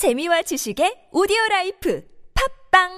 [0.00, 2.00] 재미와 지식의 오디오 라이프
[2.72, 2.88] 팟빵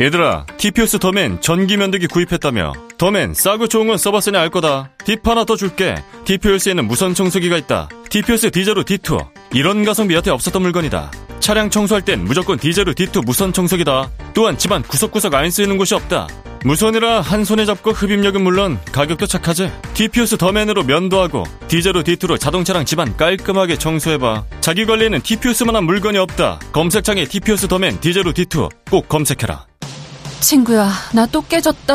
[0.00, 2.72] 얘들아, TPOS 더맨 전기 면도기 구입했다며.
[2.98, 4.90] 더맨 싸고 좋은 건 써봤으니 알 거다.
[5.04, 5.94] 팁 하나 더 줄게.
[6.24, 7.88] TPOS에는 무선 청소기가 있다.
[8.08, 9.28] TPOS 디제로 D2.
[9.54, 11.12] 이런 가성비 여태 없었던 물건이다.
[11.38, 14.10] 차량 청소할 땐 무조건 디제로 D2 무선 청소기다.
[14.34, 16.26] 또한 집안 구석구석 안 쓰이는 곳이 없다.
[16.64, 19.70] 무선이라 한 손에 잡고 흡입력은 물론 가격도 착하지.
[19.94, 24.44] TPOS 더맨으로 면도 하고 디제로 D2로 자동차랑 집안 깔끔하게 청소해봐.
[24.60, 26.60] 자기 관리에는 TPOS만한 물건이 없다.
[26.72, 29.66] 검색창에 TPOS 더맨 디제로 D2 꼭 검색해라.
[30.40, 31.94] 친구야, 나 또 깨졌다.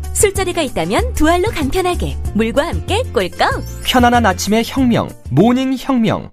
[0.13, 5.09] 술자리가 있다면 두 알로 간편하게 물과 함께 꿀꺽 편안한 아침의 혁명.
[5.29, 6.31] 모닝 혁명.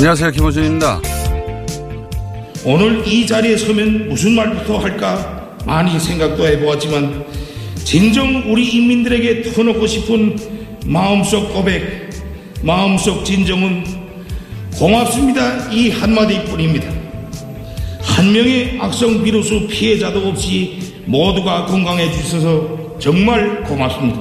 [0.00, 0.30] 안녕하세요.
[0.30, 1.02] 김호준입니다.
[2.64, 7.26] 오늘 이 자리에 서면 무슨 말부터 할까 많이 생각도 해보았지만
[7.84, 10.38] 진정 우리 인민들에게 터놓고 싶은
[10.86, 12.08] 마음속 고백,
[12.62, 13.84] 마음속 진정은
[14.72, 16.90] 고맙습니다 이 한마디뿐입니다.
[18.00, 24.18] 한 명의 악성 비루스 피해자도 없이 모두가 건강해 주셔서 정말 고맙습니다.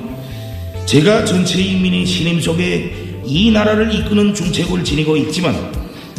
[0.86, 5.56] 제가 전체 인민의 신임 속에 이 나라를 이끄는 중책을 지니고 있지만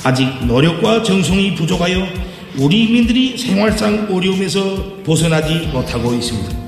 [0.04, 2.06] 아직 노력과 정성이 부족하여
[2.56, 6.60] 우리 인민들이 생활상 어려움에서 벗어나지 못하고 있습니다.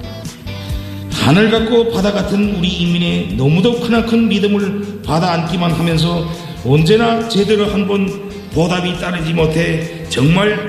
[1.12, 6.28] 하늘 같고 바다 같은 우리 인민의 너무도 크나큰 믿음을 받아 안기만 하면서
[6.64, 10.66] 언제나 제대로 한 번 보답이 따르지 못해 정말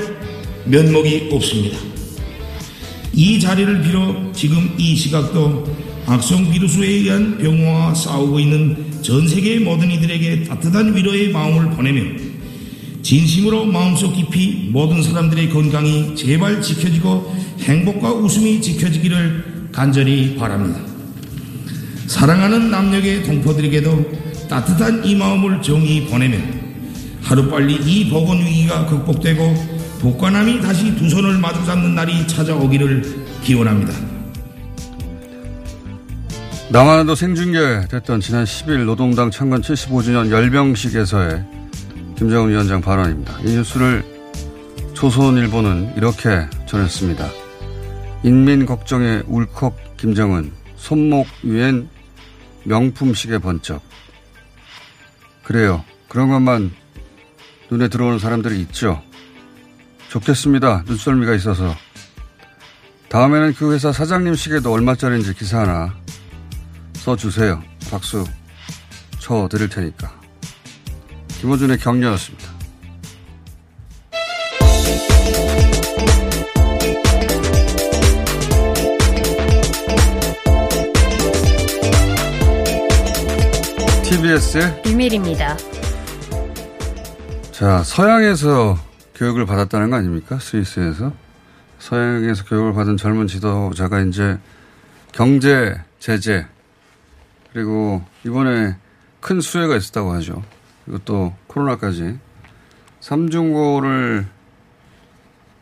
[0.65, 1.77] 면목이 없습니다.
[3.13, 5.65] 이 자리를 빌어 지금 이 시각도
[6.05, 12.01] 악성 비루스에 의한 병화와 싸우고 있는 전 세계 모든 이들에게 따뜻한 위로의 마음을 보내며
[13.01, 20.79] 진심으로 마음속 깊이 모든 사람들의 건강이 제발 지켜지고 행복과 웃음이 지켜지기를 간절히 바랍니다.
[22.07, 26.37] 사랑하는 남녀의 동포들에게도 따뜻한 이 마음을 정히 보내며
[27.21, 34.12] 하루빨리 이 보건 위기가 극복되고 복관함이 다시 두 손을 마주 잡는 날이 찾아오기를 기원합니다.
[36.73, 41.45] 남한에도 생중계됐던 지난 10일 노동당 창건 75주년 열병식에서의
[42.17, 43.41] 김정은 위원장 발언입니다.
[43.41, 44.03] 이 뉴스를
[44.95, 47.29] 조선일보는 이렇게 전했습니다.
[48.23, 51.89] 인민 걱정에 울컥 김정은 손목 위엔
[52.63, 53.83] 명품식의 번쩍.
[55.43, 55.85] 그래요.
[56.09, 56.71] 그런 것만
[57.69, 58.99] 눈에 들어오는 사람들이 있죠.
[60.09, 60.85] 좋겠습니다.
[60.87, 61.75] 눈썰미가 있어서.
[63.09, 65.93] 다음에는 그 회사 사장님 시계도 얼마짜리인지 기사 하나
[67.03, 67.61] 써주세요.
[67.91, 68.23] 박수
[69.19, 70.09] 쳐 드릴 테니까.
[71.41, 72.53] 김호준의 격려였습니다.
[84.03, 85.57] TBS의 비밀입니다.
[87.51, 88.77] 자, 서양에서
[89.15, 90.39] 교육을 받았다는 거 아닙니까?
[90.39, 91.11] 스위스에서.
[91.79, 94.37] 서양에서 교육을 받은 젊은 지도자가 이제
[95.11, 96.47] 경제, 제재,
[97.53, 98.75] 그리고 이번에
[99.21, 100.43] 큰 수혜가 있었다고 하죠.
[101.05, 102.17] 또 코로나까지.
[102.99, 104.25] 삼중고를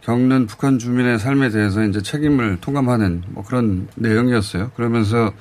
[0.02, 4.72] 겪는 북한 주민의 삶에 대해서 이제 책임을 통감하는 뭐 그런 내용이었어요.
[4.76, 5.32] 그러면서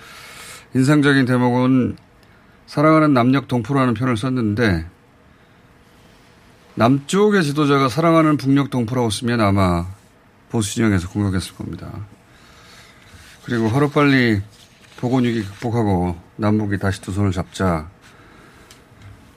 [0.75, 1.97] 인상적인 대목은
[2.67, 4.87] 사랑하는 남녘 동포라는 표현을 썼는데
[6.75, 9.87] 남쪽의 지도자가 사랑하는 북녘 동포라고 쓰면 아마
[10.51, 11.91] 보수 진영에서 공격했을 겁니다.
[13.45, 14.41] 그리고 하루빨리
[14.99, 17.89] 보건위기 극복하고 남북이 다시 두 손을 잡자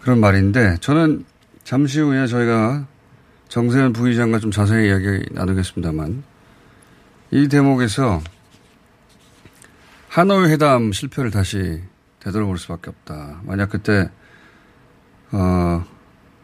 [0.01, 1.25] 그런 말인데 저는
[1.63, 2.87] 잠시 후에 저희가
[3.49, 6.23] 정세현 부의장과 좀 자세히 이야기 나누겠습니다만
[7.31, 8.21] 이 대목에서
[10.07, 11.81] 하노이 회담 실패를 다시
[12.19, 13.41] 되돌아볼 수밖에 없다.
[13.43, 14.09] 만약 그때
[15.31, 15.83] 어,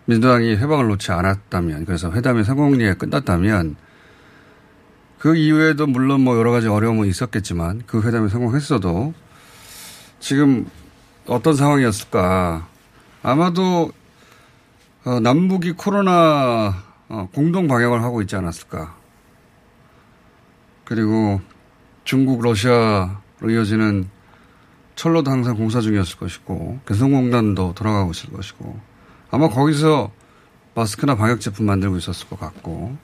[0.05, 3.75] 민주당이 회방을 놓지 않았다면 그래서 회담이 성공리에 끝났다면
[5.19, 9.13] 그 이후에도 물론 뭐 여러 가지 어려움은 있었겠지만 그 회담이 성공했어도
[10.19, 10.69] 지금
[11.27, 12.67] 어떤 상황이었을까.
[13.23, 13.91] 아마도
[15.05, 18.95] 어, 남북이 코로나 어, 공동 방역을 하고 있지 않았을까.
[20.85, 21.39] 그리고
[22.03, 24.09] 중국, 러시아로 이어지는
[24.95, 28.79] 철로도 항상 공사 중이었을 것이고 개성공단도 돌아가고 있을 것이고
[29.31, 30.11] 아마 거기서
[30.75, 32.97] 마스크나 방역 제품 만들고 있었을 것 같고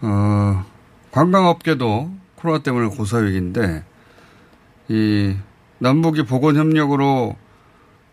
[0.00, 0.64] 어,
[1.10, 3.84] 관광업계도 코로나 때문에 고사위기인데
[4.88, 5.36] 이
[5.80, 7.36] 남북이 보건 협력으로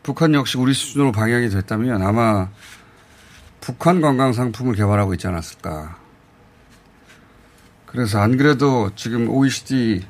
[0.02, 2.50] 북한 역시 우리 수준으로 방역이 됐다면 아마
[3.60, 5.98] 북한 관광 상품을 개발하고 있지 않았을까.
[7.86, 10.06] 그래서 안 그래도 지금 OECD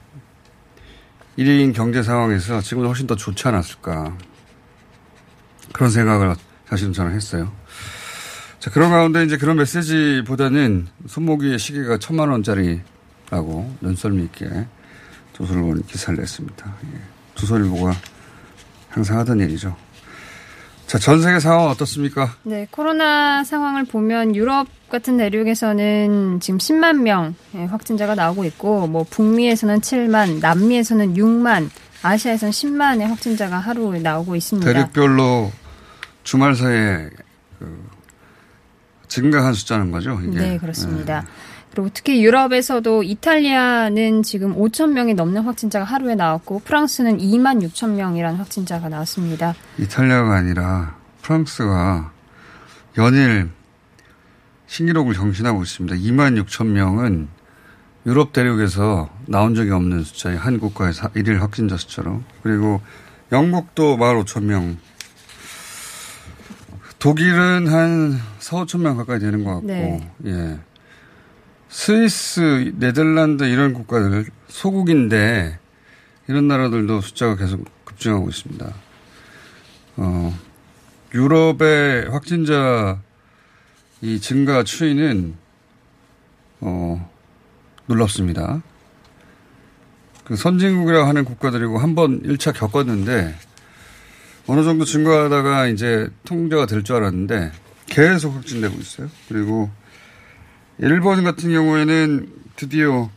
[1.38, 4.16] 1위인 경제 상황에서 지금은 훨씬 더 좋지 않았을까.
[5.74, 6.36] 그런 생각을
[6.68, 7.52] 사실은 저는 했어요.
[8.60, 14.68] 자, 그런 가운데 이제 그런 메시지보다는 손목위의 시계가 천만 원짜리라고 눈썰미 있게
[15.34, 16.76] 조선일보는 기사를 냈습니다.
[16.94, 17.17] 예.
[17.38, 17.94] 조선일보가
[18.90, 19.76] 항상 하던 일이죠.
[20.88, 22.34] 자, 전 세계 상황 어떻습니까?
[22.44, 27.36] 네, 코로나 상황을 보면 유럽 같은 대륙에서는 지금 10만 명
[27.70, 31.70] 확진자가 나오고 있고, 뭐 북미에서는 7만, 남미에서는 6만,
[32.04, 34.72] 아시아에서는 10만의 확진자가 하루 나오고 있습니다.
[34.72, 35.52] 대륙별로
[36.24, 37.10] 주말 사이에
[37.60, 37.90] 그
[39.10, 40.20] 증가한 숫자는 거죠?
[40.24, 40.38] 이게.
[40.38, 41.22] 네, 그렇습니다.
[41.22, 41.28] 네.
[41.78, 48.40] 그리고 특히 유럽에서도 이탈리아는 지금 5천 명이 넘는 확진자가 하루에 나왔고 프랑스는 2만 6천 명이라는
[48.40, 49.54] 확진자가 나왔습니다.
[49.78, 52.12] 이탈리아가 아니라 프랑스가
[52.98, 53.50] 연일
[54.66, 55.98] 신기록을 경신하고 있습니다.
[55.98, 57.28] 2만 6천 명은
[58.08, 62.82] 유럽 대륙에서 나온 적이 없는 숫자의 한 국가의 일일 확진자 숫자로 그리고
[63.32, 64.78] 영국도 1만 5천 명
[66.98, 70.12] 독일은 한 4, 5천 명 가까이 되는 것 같고, 네.
[70.26, 70.58] 예.
[71.70, 75.60] 스위스, 네덜란드 이런 국가들, 소국인데,
[76.28, 78.74] 이런 나라들도 숫자가 계속 급증하고 있습니다.
[79.98, 80.40] 어,
[81.14, 83.00] 유럽의 확진자
[84.02, 85.36] 이 증가 추이는,
[86.62, 87.10] 어,
[87.88, 88.62] 놀랍습니다.
[90.26, 93.36] 그 선진국이라고 하는 국가들이고 한 번 1차 겪었는데,
[94.48, 97.52] 어느 정도 증가하다가 이제 통제가 될 줄 알았는데
[97.88, 99.10] 계속 확진되고 있어요.
[99.28, 99.70] 그리고
[100.80, 103.10] 일본 같은 경우에는 드디어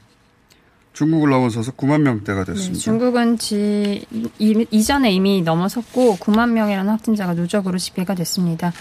[0.92, 2.74] 중국을 넘어서서 9만 명대가 됐습니다.
[2.74, 4.04] 네, 중국은 지,
[4.38, 8.72] 이, 이전에 이미 넘어섰고 9만 명이라는 확진자가 누적으로 집계가 됐습니다.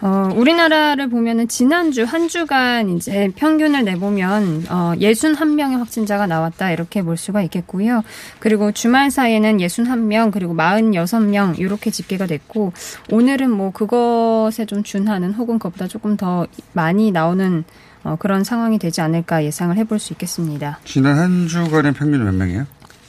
[0.00, 7.16] 어, 우리나라를 보면은 지난주 한 주간 이제 평균을 내보면 어, 61명의 확진자가 나왔다 이렇게 볼
[7.16, 8.02] 수가 있겠고요.
[8.40, 12.72] 그리고 주말 사이에는 61명 그리고 46명 이렇게 집계가 됐고
[13.12, 17.62] 오늘은 뭐 그것에 좀 준하는 혹은 그것보다 조금 더 많이 나오는
[18.04, 20.80] 어, 그런 상황이 되지 않을까 예상을 해볼 수 있겠습니다.
[20.84, 22.66] 지난 한 주간의 평균 몇 명이에요?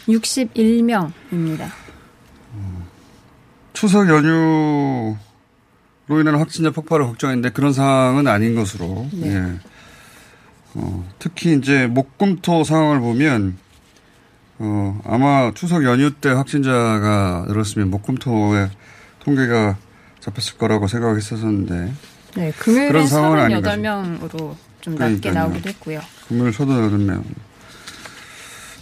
[0.07, 1.69] 61명입니다.
[3.73, 5.15] 추석 연휴
[6.07, 9.07] 로 인한 확진자 폭발을 걱정했는데 그런 상황은 아닌 것으로.
[9.13, 9.35] 네.
[9.35, 9.59] 예.
[10.75, 13.57] 어, 특히 이제 목금토 상황을 보면
[14.59, 18.69] 어, 아마 추석 연휴 때 확진자가 늘었으면 목금토의
[19.19, 19.77] 통계가
[20.19, 21.93] 잡혔을 거라고 생각했었는데.
[22.35, 25.33] 네, 금요일은 38명으로 좀 낮게 그러니까요.
[25.33, 26.01] 나오기도 했고요.
[26.27, 27.23] 금요일 38명.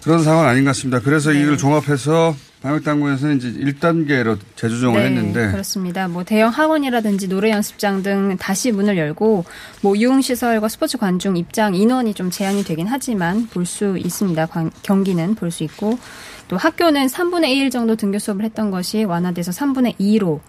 [0.03, 1.00] 그런 상황은 아닌 것 같습니다.
[1.00, 1.41] 그래서 네.
[1.43, 6.08] 이걸 종합해서 방역당국에서는 이제 1단계로 재조정을 네, 했는데 그렇습니다.
[6.08, 9.46] 뭐 대형 학원이라든지 노래 연습장 등 다시 문을 열고
[9.81, 14.48] 뭐 유흥시설과 스포츠 관중 입장 인원이 좀 제한이 되긴 하지만 볼 수 있습니다.
[14.84, 15.98] 경기는 볼 수 있고
[16.48, 20.39] 또 학교는 3분의 1 정도 등교 수업을 했던 것이 완화돼서 3분의 2로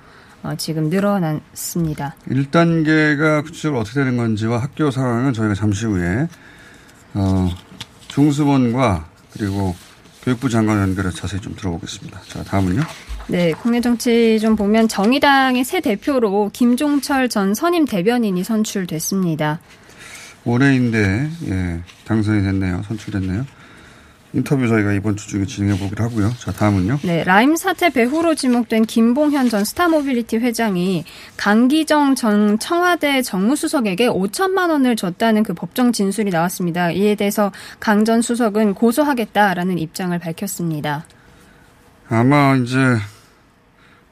[0.43, 2.17] 어, 지금 늘어났습니다.
[2.29, 6.29] 1단계가 구체적으로 어떻게 되는 건지와 학교 상황은 저희가 잠시 후에
[7.15, 7.49] 어,
[8.09, 9.75] 중수본과 그리고
[10.23, 12.21] 교육부 장관 연결해서 자세히 좀 들어보겠습니다.
[12.29, 12.83] 자, 다음은요.
[13.29, 19.61] 네, 국내 정치 좀 보면 정의당의 새 대표로 김종철 전 선임 대변인이 선출됐습니다.
[20.45, 22.83] 올해인데 예, 당선이 됐네요.
[22.89, 23.47] 선출됐네요.
[24.35, 26.33] 인터뷰 저희가 이번 주 중에 진행해 보기로 하고요.
[26.39, 27.01] 자, 다음은요.
[27.03, 31.05] 네, 라임 사태 배후로 지목된 김봉현 전 스타모빌리티 회장이
[31.37, 36.91] 강기정 전 청와대 정무수석에게 5천만 원을 줬다는 그 법정 진술이 나왔습니다.
[36.93, 41.05] 이에 대해서 강 전 수석은 고소하겠다라는 입장을 밝혔습니다.
[42.09, 42.77] 아마 이제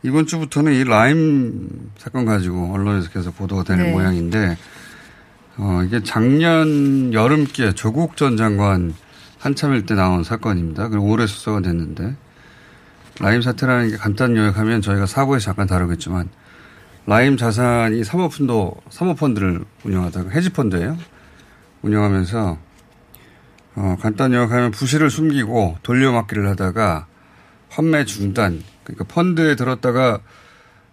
[0.03, 3.93] 이번 주부터는 이 라임 사건 가지고 언론에서 계속 보도가 되는 네.
[3.93, 4.57] 모양인데
[5.57, 8.95] 어, 이게 작년 여름께 조국 전 장관
[9.41, 10.89] 한참일 때 나온 사건입니다.
[10.89, 12.15] 그리고 올해 수사가 됐는데
[13.21, 16.29] 라임 사태라는 게 간단 요약하면 저희가 사고에서 잠깐 다루겠지만
[17.07, 18.53] 라임 자산이 사모펀드
[18.91, 20.97] 사모펀드를 운영하다가 헤지펀드예요.
[21.83, 22.59] 운영하면서
[23.77, 27.07] 어, 간단 요약하면 부실을 숨기고 돌려막기를 하다가
[27.71, 30.21] 환매 중단 그러니까 펀드에 들었다가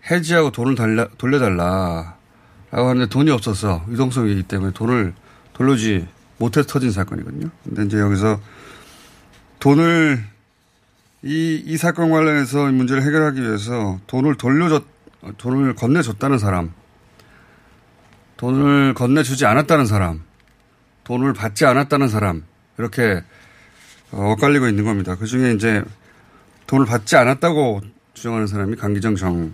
[0.09, 2.15] 해지하고 돈을 달라, 돌려달라
[2.71, 5.13] 라고 하는데 돈이 없어서 유동성이기 때문에 돈을
[5.53, 7.49] 돌려주지 못해서 터진 사건이거든요.
[7.63, 8.39] 근데 이제 여기서
[9.59, 10.23] 돈을
[11.23, 14.85] 이, 이 사건 관련해서 이 문제를 해결하기 위해서 돈을 돌려줬,
[15.37, 16.73] 돈을 건네줬다는 사람,
[18.37, 20.23] 돈을 건네주지 않았다는 사람,
[21.03, 22.43] 돈을 받지 않았다는 사람,
[22.77, 23.23] 이렇게
[24.11, 25.15] 어, 엇갈리고 있는 겁니다.
[25.15, 25.83] 그 중에 이제
[26.67, 27.81] 돈을 받지 않았다고
[28.13, 29.53] 주장하는 사람이 강기정 정,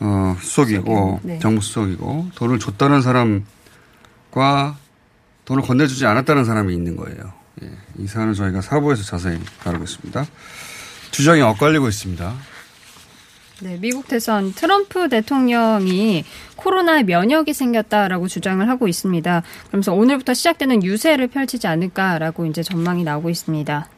[0.00, 1.38] 어, 수석이고, 네.
[1.40, 4.76] 정무수석이고, 돈을 줬다는 사람과
[5.44, 7.32] 돈을 건네주지 않았다는 사람이 있는 거예요.
[7.62, 10.26] 예, 이 사안은 저희가 사부에서 자세히 다루겠습니다.
[11.10, 12.34] 주장이 엇갈리고 있습니다.
[13.60, 16.24] 네, 미국 대선 트럼프 대통령이
[16.56, 19.42] 코로나에 면역이 생겼다라고 주장을 하고 있습니다.
[19.68, 23.88] 그러면서 오늘부터 시작되는 유세를 펼치지 않을까라고 이제 전망이 나오고 있습니다.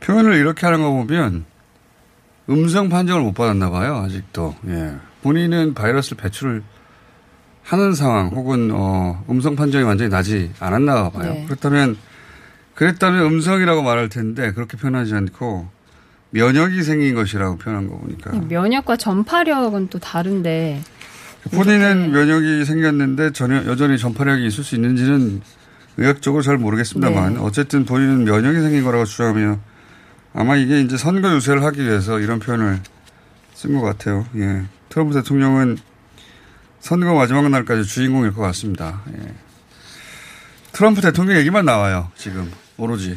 [0.00, 1.44] 표현을 이렇게 하는 거 보면
[2.48, 4.56] 음성 판정을 못 받았나 봐요, 아직도.
[4.68, 4.94] 예.
[5.22, 6.62] 본인은 바이러스를 배출을
[7.64, 11.32] 하는 상황 혹은 어, 음성 판정이 완전히 나지 않았나 봐요.
[11.32, 11.44] 네.
[11.46, 11.96] 그렇다면
[12.74, 15.68] 그랬다면 음성이라고 말할 텐데 그렇게 표현하지 않고
[16.30, 20.80] 면역이 생긴 것이라고 표현한 거 보니까 면역과 전파력은 또 다른데
[21.52, 25.42] 본인은 면역이 생겼는데 전혀 여전히 전파력이 있을 수 있는지는
[25.98, 27.40] 의학적으로 잘 모르겠습니다만 네.
[27.40, 29.58] 어쨌든 본인은 면역이 생긴 거라고 주장하며
[30.34, 32.80] 아마 이게 이제 선거 유세를 하기 위해서 이런 표현을
[33.54, 34.26] 쓴 것 같아요.
[34.36, 34.62] 예.
[34.88, 35.76] 트럼프 대통령은
[36.82, 39.02] 선거 마지막 날까지 주인공일 것 같습니다.
[39.16, 39.32] 예.
[40.72, 42.10] 트럼프 대통령 얘기만 나와요.
[42.16, 43.16] 지금 오로지.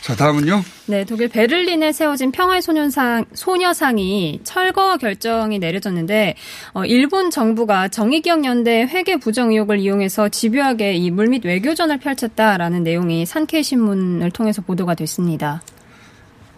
[0.00, 0.64] 자 다음은요.
[0.86, 6.34] 네, 독일 베를린에 세워진 평화의 소년상, 소녀상이 철거 결정이 내려졌는데,
[6.72, 13.62] 어, 일본 정부가 정의기억연대 회계 부정 의혹을 이용해서 집요하게 이 물밑 외교전을 펼쳤다라는 내용이 산케이
[13.62, 15.60] 신문을 통해서 보도가 됐습니다.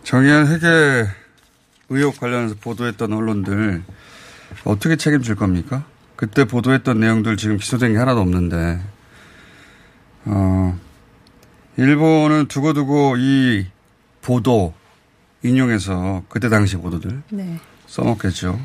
[0.04, 1.08] 정의한 회계
[1.88, 3.82] 의혹 관련해서 보도했던 언론들
[4.64, 5.84] 어떻게 책임질 겁니까?
[6.16, 8.80] 그때 보도했던 내용들 지금 기소된 게 하나도 없는데,
[10.26, 10.78] 어,
[11.76, 13.66] 일본은 두고두고 이
[14.20, 14.74] 보도
[15.42, 17.58] 인용해서 그때 당시 보도들 네.
[17.86, 18.60] 써먹겠죠.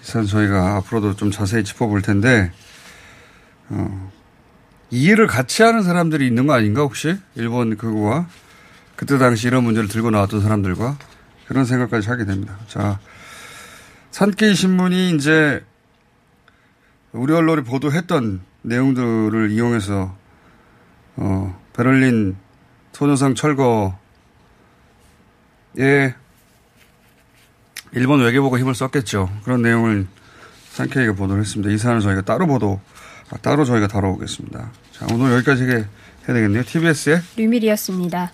[0.00, 2.50] 그래서 저희가 앞으로도 좀 자세히 짚어볼 텐데,
[3.68, 4.10] 어,
[4.90, 7.16] 이해를 같이 하는 사람들이 있는 거 아닌가, 혹시?
[7.36, 8.26] 일본 그거와?
[8.96, 10.98] 그때 당시 이런 문제를 들고 나왔던 사람들과?
[11.46, 12.58] 그런 생각까지 하게 됩니다.
[12.66, 12.98] 자,
[14.12, 15.64] 산케이 신문이 이제
[17.12, 20.14] 우리 언론이 보도했던 내용들을 이용해서,
[21.16, 22.36] 어, 베를린
[22.92, 23.92] 소녀상 철거에
[27.92, 29.30] 일본 외교부가 힘을 썼겠죠.
[29.44, 30.06] 그런 내용을
[30.70, 31.70] 산케이가 보도를 했습니다.
[31.72, 32.80] 이 사안은 저희가 따로 보도,
[33.30, 34.70] 아, 따로 저희가 다뤄보겠습니다.
[34.92, 35.86] 자, 오늘 여기까지 해- 해야
[36.34, 36.62] 되겠네요.
[36.64, 38.30] TBS의 류밀이었습니다.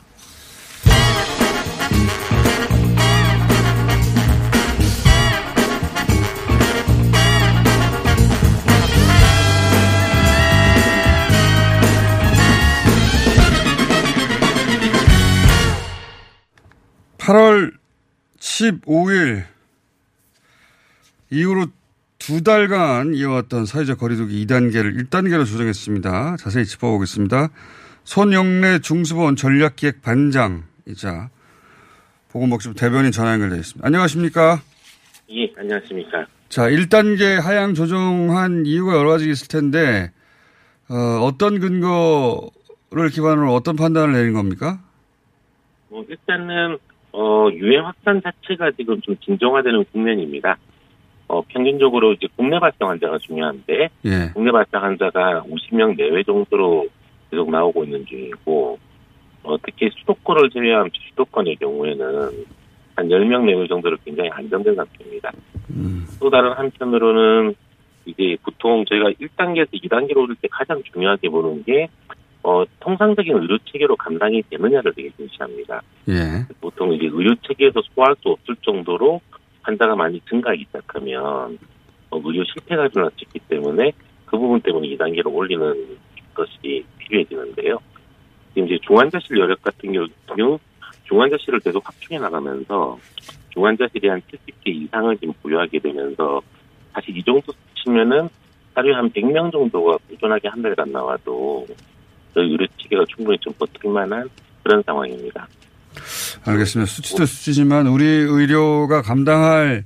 [17.29, 17.73] 8월
[18.39, 19.45] 15일
[21.31, 21.67] 이후로
[22.19, 26.39] 두 달간 이어왔던 사회적 거리두기 2단계를 1단계로 조정했습니다.
[26.39, 27.51] 자세히 짚어보겠습니다.
[28.05, 31.29] 손영래 중수본 전략기획 반장이자
[32.31, 33.87] 보건복지부 대변인 전화 연결되어 있습니다.
[33.87, 34.63] 안녕하십니까?
[35.31, 36.27] 예, 안녕하십니까.
[36.49, 40.11] 자, 1단계 하향 조정한 이유가 여러 가지 있을 텐데,
[40.89, 40.95] 어,
[41.25, 44.81] 어떤 근거를 기반으로 어떤 판단을 내린 겁니까?
[45.91, 46.79] 뭐 일단은
[47.19, 50.57] 어, 유행 확산 자체가 지금 좀 진정화되는 국면입니다.
[51.27, 54.31] 어, 평균적으로 이제 국내 발생 환자가 중요한데 예.
[54.33, 56.87] 국내 발생 환자가 50명 내외 정도로
[57.29, 58.79] 계속 나오고 있는 중이고
[59.43, 62.45] 어, 특히 수도권을 제외한 수도권의 경우에는
[62.95, 65.33] 한 10명 내외 정도로 굉장히 안정된 상태입니다.
[65.71, 67.57] 음, 또 다른 한편으로는
[68.07, 71.89] 이제 보통 저희가 1단계에서 2단계로 오를 때 가장 중요하게 보는 게
[72.49, 75.83] 어, 통상적인 의료 체계로 감당이 되느냐를 되게 중시합니다.
[76.09, 76.47] 예.
[76.63, 79.21] 보통 이제 의료 체계에서 소화할 수 없을 정도로
[79.61, 81.59] 환자가 많이 증가하기 시작하면
[82.09, 82.89] 어, 의료 실패가
[83.21, 83.93] 있기 때문에
[84.25, 85.99] 그 부분 때문에 2단계로 올리는
[86.33, 87.79] 것이 필요해지는데요.
[88.55, 90.59] 지금 이제 중환자실 여력 같은 경우
[91.05, 92.99] 중환자실을 계속 확충해 나가면서
[93.51, 96.41] 중환자실이 한 70개 이상을 지금 보유하게 되면서
[96.95, 98.31] 사실 이 정도 치면은
[98.75, 101.67] 하루에 한 100명 정도가 꾸준하게 한 달간 나와도
[102.39, 104.29] 저희 의료 체계가 충분히 좀 버틸 만한
[104.63, 105.49] 그런 상황입니다.
[106.47, 106.87] 알겠습니다.
[106.89, 109.83] 수치도 수치지만 우리 의료가 감당할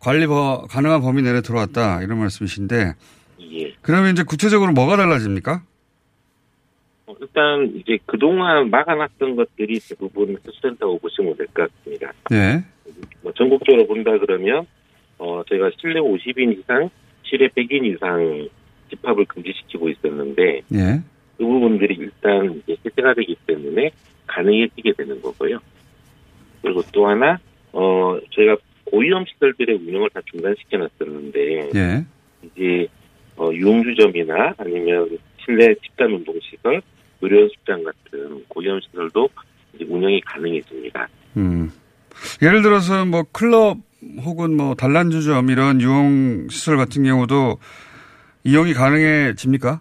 [0.00, 2.94] 관리 버, 가능한 범위 내에 들어왔다 이런 말씀이신데
[3.52, 3.72] 예.
[3.80, 5.62] 그러면 이제 구체적으로 뭐가 달라집니까?
[7.06, 12.12] 어, 일단 이제 그동안 막아놨던 것들이 대부분 흡수된다고 보시면 될 것 같습니다.
[12.32, 12.64] 예.
[13.22, 14.66] 뭐 전국적으로 본다 그러면
[15.18, 16.90] 어 저희가 실내 50인 이상,
[17.22, 18.48] 실외 100인 이상
[18.90, 21.00] 집합을 금지시키고 있었는데 예.
[21.36, 23.90] 그 부분들이 일단 이제 해제가 되기 때문에
[24.26, 25.58] 가능해지게 되는 거고요.
[26.62, 27.38] 그리고 또 하나
[27.72, 32.04] 어 저희가 고위험 시설들의 운영을 다 중단시켜 놨었는데 예.
[32.42, 32.86] 이제
[33.36, 36.80] 어 유흥주점이나 아니면 실내 집단 운동시설,
[37.20, 39.28] 의료연습장 같은 고위험 시설도
[39.74, 41.08] 이제 운영이 가능해집니다.
[41.36, 41.70] 음.
[42.42, 43.78] 예를 들어서 뭐 클럽
[44.24, 47.58] 혹은 뭐 단란주점 이런 유흥 시설 같은 경우도
[48.44, 49.80] 이용이 가능해집니까?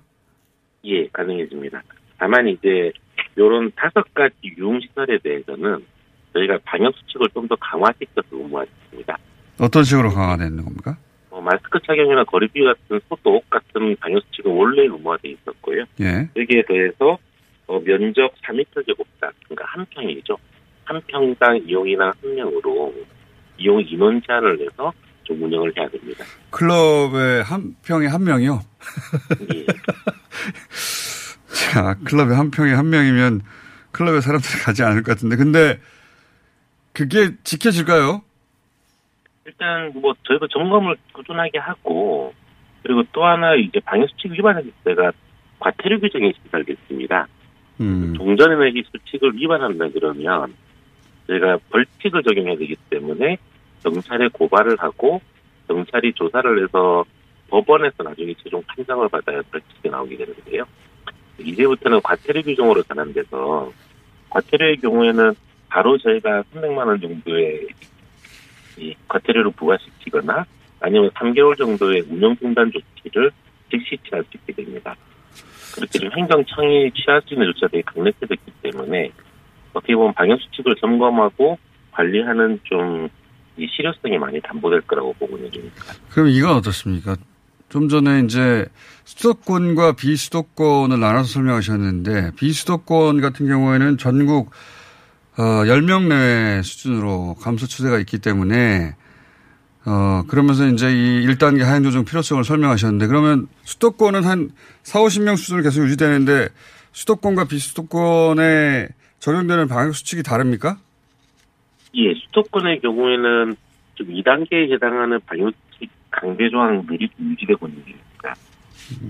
[0.85, 1.81] 예, 가능해집니다.
[2.17, 2.91] 다만 이제
[3.37, 5.85] 요런 다섯 가지 유흥 시설에 대해서는
[6.33, 9.17] 저희가 방역 수칙을 좀 더 강화시켜서 의무화했습니다.
[9.59, 10.97] 어떤 식으로 강화되는 겁니까?
[11.29, 15.83] 어, 마스크 착용이나 거리두기 같은 소독 같은 방역 수칙은 원래 의무화돼 있었고요.
[16.01, 16.29] 예.
[16.35, 17.17] 여기에 더해서
[17.67, 20.37] 어, 면적 4m 제곱당, 그러니까 한 평이죠.
[20.85, 22.93] 한 평당 이용이나 한 명으로
[23.57, 24.91] 이용 인원 제한을 내서
[25.23, 26.25] 좀 운영을 해야 됩니다.
[26.49, 28.61] 클럽에 한 평에 한 명이요?
[29.53, 29.65] 예.
[31.71, 33.41] 자, 클럽에 한 평에 한 명이면
[33.91, 35.35] 클럽에 사람들이 가지 않을 것 같은데.
[35.35, 35.79] 근데
[36.93, 38.21] 그게 지켜질까요?
[39.45, 42.33] 일단 뭐 저희도 점검을 꾸준하게 하고
[42.81, 45.11] 그리고 또 하나 이제 방역수칙 위반했을 때가
[45.59, 47.27] 과태료 규정이 시달됐습니다.
[47.81, 48.13] 음.
[48.15, 50.53] 종전에 이 수칙을 위반한다 그러면
[51.27, 53.37] 저희가 벌칙을 적용해야 되기 때문에
[53.83, 55.21] 경찰에 고발을 하고
[55.67, 57.03] 경찰이 조사를 해서
[57.49, 60.65] 법원에서 나중에 최종 판정을 받아야 벌칙이 나오게 되는데요.
[61.39, 63.71] 이제부터는 과태료 규정으로 전환돼서
[64.29, 65.33] 과태료의 경우에는
[65.69, 67.67] 바로 저희가 300만 원 정도의
[68.77, 70.45] 이 과태료를 부과시키거나
[70.79, 73.31] 아니면 3개월 정도의 운영 중단 조치를
[73.71, 74.95] 즉시 취할 수 있게 됩니다.
[75.75, 79.11] 그렇게 좀 행정청이 취할 수 있는 조치가 강력해졌기 때문에
[79.73, 81.57] 어떻게 보면 방역 수칙을 점검하고
[81.91, 83.09] 관리하는 좀
[83.57, 85.93] 이 실효성이 많이 담보될 거라고 보고 있는 중입니다.
[86.09, 87.15] 그럼 이건 어떻습니까?
[87.69, 88.67] 좀 전에 이제
[89.05, 94.51] 수도권과 비수도권을 나눠서 설명하셨는데 비수도권 같은 경우에는 전국
[95.37, 98.95] 어 10명 내외 수준으로 감소 추세가 있기 때문에
[99.85, 104.51] 어 그러면서 이제 이 1단계 하행 조정 필요성을 설명하셨는데 그러면 수도권은 한
[104.83, 106.49] 4, 50명 수준으로 계속 유지되는데
[106.91, 108.89] 수도권과 비수도권에
[109.19, 110.77] 적용되는 방역 수칙이 다릅니까?
[111.95, 113.55] 예, 수도권의 경우에는
[113.95, 118.35] 좀 2단계에 해당하는 방역수칙 강제 조항들이 유지되고 있는 겁니다.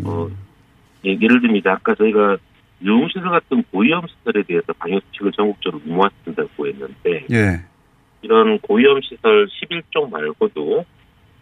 [0.05, 0.29] 어,
[1.05, 2.37] 예, 예를 들면 이제 아까 저희가
[2.81, 7.61] 유흥시설 같은 고위험 시설에 대해서 방역수칙을 전국적으로 의무화시킨다고 했는데 예.
[8.21, 10.85] 이런 고위험 시설 11종 말고도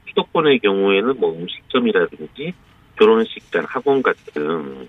[0.09, 2.53] 수도권의 경우에는 뭐 음식점이라든지
[2.97, 4.87] 결혼식장, 학원 같은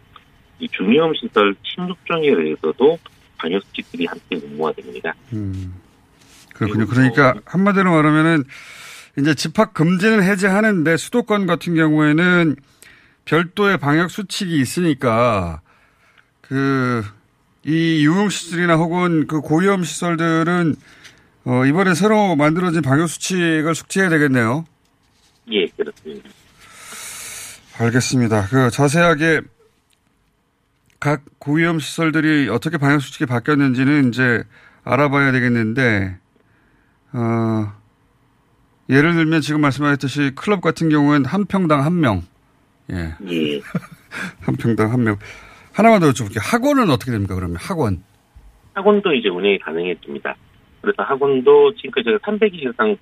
[0.59, 2.99] 이 중위험 시설 16종에 대해서도
[3.39, 5.15] 방역수칙들이 함께 의무화됩니다.
[5.33, 5.75] 음.
[6.67, 6.87] 그렇군요.
[6.87, 8.45] 그러니까 한마디로 말하면은
[9.19, 12.57] 이제 집합 금지는 해제하는데 수도권 같은 경우에는
[13.25, 15.61] 별도의 방역 수칙이 있으니까
[16.41, 17.03] 그
[17.65, 20.75] 이 유흥 시설이나 혹은 그 고위험 시설들은
[21.45, 24.65] 어 이번에 새로 만들어진 방역 수칙을 숙지해야 되겠네요.
[25.53, 26.29] 예, 그렇습니다.
[27.79, 28.47] 알겠습니다.
[28.49, 29.43] 그 자세하게
[30.99, 34.45] 각 고위험 시설들이 어떻게 방역 수칙이 바뀌었는지는 이제
[34.85, 36.19] 알아봐야 되겠는데
[37.15, 37.83] 어
[38.89, 42.23] 예를 들면 지금 말씀하셨듯이 클럽 같은 경우는 한 평당 한 명.
[42.91, 43.15] 예.
[43.31, 43.61] 예.
[44.41, 45.17] 한 평당 한 명.
[45.73, 46.41] 하나만 더 여쭤볼게요.
[46.43, 47.57] 학원은 어떻게 됩니까, 그러면?
[47.59, 48.03] 학원.
[48.75, 50.35] 학원도 이제 운영이 가능해집니다.
[50.81, 52.97] 그래서 학원도 지금까지 제가 300일 이상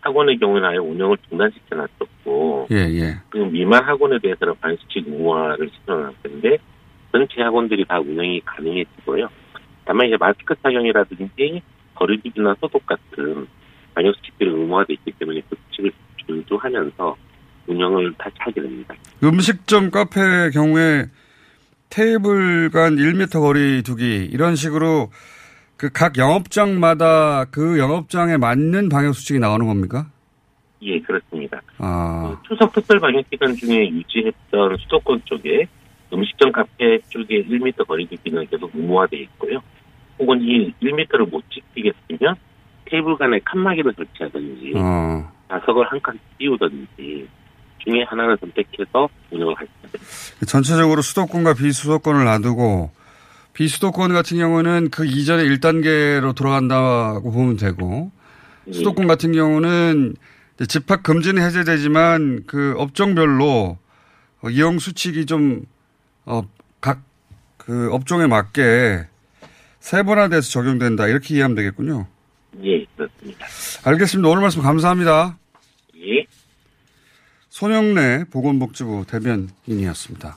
[0.00, 3.16] 학원의 경우는 아예 운영을 중단시켜 놨었고, 예, 예.
[3.30, 6.58] 그 미만 학원에 대해서는 반수칙 의무화를 시켜놨는데,
[7.12, 9.28] 전체 학원들이 다 운영이 가능해지고요.
[9.84, 11.62] 다만 이제 마스크 착용이라든지
[11.96, 13.46] 거리두기나 소독 같은
[13.94, 15.92] 방역 수칙들이 의무화되어 있기 때문에 그 수칙을
[16.26, 17.16] 준수하면서
[17.66, 18.94] 운영을 다시 하게 됩니다.
[19.24, 21.06] 음식점 카페 경우에
[21.90, 25.10] 테이블 간 1m 거리 두기 이런 식으로
[25.76, 30.06] 그 각 영업장마다 그 영업장에 맞는 방역 수칙이 나오는 겁니까?
[30.82, 31.60] 예, 그렇습니다.
[31.78, 35.66] 아, 그 추석 특별 방역 기간 중에 유지했던 수도권 쪽에
[36.12, 39.60] 음식점 카페 쪽에 1m 거리 두기는 계속 의무화돼 있고요.
[40.18, 42.36] 혹은 이 1m를 못 지키겠으면
[42.86, 45.30] 테이블 간에 칸막이를 설치하든지 어.
[45.48, 47.28] 좌석을 한 칸 띄우든지
[47.84, 50.46] 중에 하나를 선택해서 운영을 할수 있습니다.
[50.46, 52.90] 전체적으로 수도권과 비수도권을 놔두고
[53.52, 58.10] 비수도권 같은 경우는 그 이전에 1단계로 돌아간다고 보면 되고
[58.72, 60.14] 수도권 같은 경우는
[60.68, 63.78] 집합 금지는 해제되지만 그 업종별로
[64.42, 65.64] 어, 이용 수칙이 좀,
[66.24, 66.42] 어,
[66.80, 69.06] 각그 업종에 맞게
[69.86, 71.06] 세분화돼서 적용된다.
[71.06, 72.08] 이렇게 이해하면 되겠군요.
[72.64, 73.46] 예, 그렇습니다.
[73.84, 74.28] 알겠습니다.
[74.28, 75.38] 오늘 말씀 감사합니다.
[75.98, 76.26] 예.
[77.50, 80.36] 손영래 보건복지부 대변인이었습니다.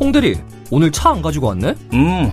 [0.00, 0.36] 홍대리,
[0.70, 1.74] 오늘 차 안 가지고 왔네?
[1.92, 2.32] 음,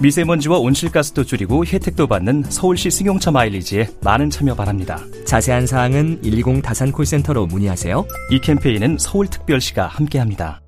[0.00, 5.00] 미세먼지와 온실가스도 줄이고 혜택도 받는 서울시 승용차 마일리지에 많은 참여 바랍니다.
[5.26, 8.06] 자세한 사항은 120 다산 콜센터로 문의하세요.
[8.30, 10.60] 이 캠페인은 서울특별시가 함께합니다.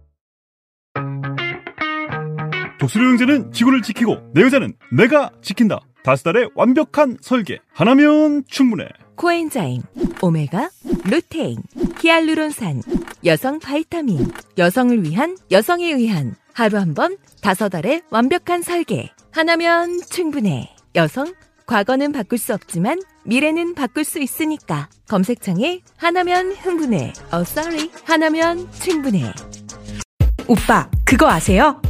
[2.80, 5.80] 독수리 형제는 지구를 지키고 내 여자는 내가 지킨다.
[6.02, 7.58] 다섯 달의 완벽한 설계.
[7.74, 8.86] 하나면 충분해.
[9.16, 9.82] 코엔자임,
[10.22, 10.70] 오메가,
[11.04, 11.58] 루테인,
[12.00, 12.82] 히알루론산,
[13.26, 19.10] 여성 바이타민, 여성을 위한 여성에 의한 하루 한 번 다섯 알의 완벽한 설계.
[19.32, 20.74] 하나면 충분해.
[20.96, 21.32] 여성,
[21.66, 24.88] 과거는 바꿀 수 없지만 미래는 바꿀 수 있으니까.
[25.08, 27.12] 검색창에 하나면 흥분해.
[27.32, 27.90] 어, sorry.
[28.04, 29.32] 하나면 충분해.
[30.48, 31.80] 오빠, 그거 아세요?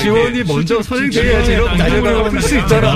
[0.00, 2.88] 지원이 먼저 선행돼야지 이런 문제가 풀수 있잖아.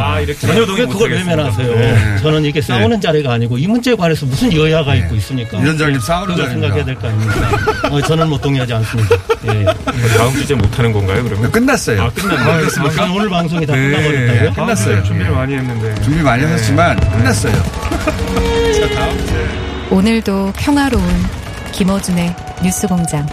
[0.00, 0.46] 아, 이렇게.
[0.46, 1.74] 전혀 왜 그걸 외면하세요?
[1.74, 2.16] 네.
[2.22, 3.00] 저는 이게 싸우는 네.
[3.00, 4.98] 자리가 아니고 이 문제에 관해서 무슨 여야가 네.
[5.00, 5.58] 있고 있습니까?
[5.58, 7.50] 위원장님 싸우는 자리 생각해야 될 거 아닙니까?
[7.90, 9.16] 어, 저는 뭐 동의하지 않습니다.
[9.46, 9.64] 예.
[10.16, 11.50] 다음 주제 못 하는 건가요, 그러면?
[11.52, 12.02] 끝났어요.
[12.02, 12.66] 아, 끝났나요?
[12.66, 14.52] 아, 아, 오늘 방송이 다 끝나버렸다고요?
[14.54, 15.02] 끝났어요.
[15.04, 15.94] 준비를 많이 했는데.
[16.02, 17.52] 준비 많이 하셨지만 끝났어요.
[18.74, 19.46] 자, 다음 주제.
[19.90, 21.04] 오늘도 평화로운
[21.72, 23.26] 김어준의 뉴스공장.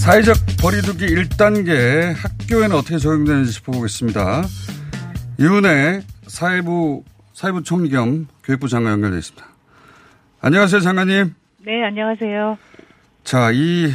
[0.00, 4.42] 사회적 거리두기 1단계 학교에는 어떻게 적용되는지 짚어보겠습니다.
[5.38, 9.46] 이은혜 사회부, 사회부 총리 겸 교육부 장관 연결되어 있습니다.
[10.40, 11.34] 안녕하세요, 장관님.
[11.64, 12.58] 네, 안녕하세요.
[13.30, 13.86] 자, 이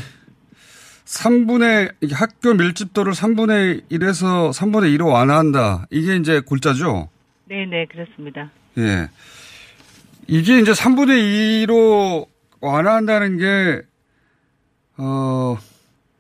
[1.03, 5.87] 3분의, 학교 밀집도를 3분의 1에서 3분의 2로 완화한다.
[5.91, 7.09] 이게 이제 골자죠?
[7.49, 8.49] 네네, 네, 그렇습니다.
[8.77, 9.09] 예.
[10.27, 12.27] 이게 이제 3분의 2로
[12.61, 13.81] 완화한다는 게,
[14.99, 15.57] 어,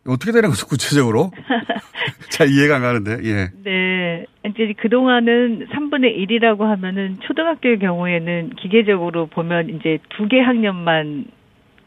[0.05, 1.31] 어떻게 되는 거죠, 구체적으로?
[2.31, 3.49] 잘 이해가 안 가는데, 예.
[3.63, 4.25] 네.
[4.45, 11.27] 이제 그동안은 3분의 1이라고 하면은 초등학교의 경우에는 기계적으로 보면 이제 두 개 학년만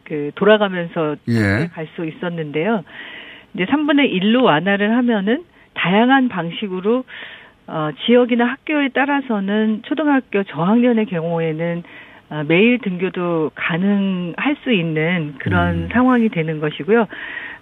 [0.08, 1.68] 그 돌아가면서 예.
[1.72, 2.84] 갈수 있었는데요.
[3.54, 5.44] 이제 3분의 1로 완화를 하면은
[5.74, 7.04] 다양한 방식으로
[7.66, 11.82] 어, 지역이나 학교에 따라서는 초등학교 저학년의 경우에는
[12.30, 17.06] 아, 매일 등교도 가능할 수 있는 그런 상황이 되는 것이고요.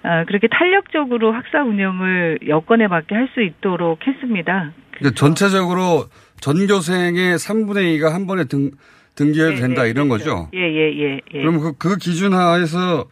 [0.02, 4.72] 아, 그렇게 탄력적으로 학사 운영을 여건에 맞게 할 수 있도록 했습니다.
[4.92, 6.04] 그러니까 전체적으로
[6.40, 8.70] 전교생의 3분의 2가 한 번에 등,
[9.16, 10.48] 등교해도 된다 이런 거죠?
[10.54, 11.38] 예, 예, 예, 예.
[11.40, 13.06] 그럼 그, 그 기준 하에서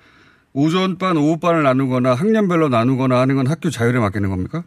[0.52, 4.62] 오전반, 오후반을 나누거나 학년별로 나누거나 하는 건 학교 자율에 맡기는 겁니까?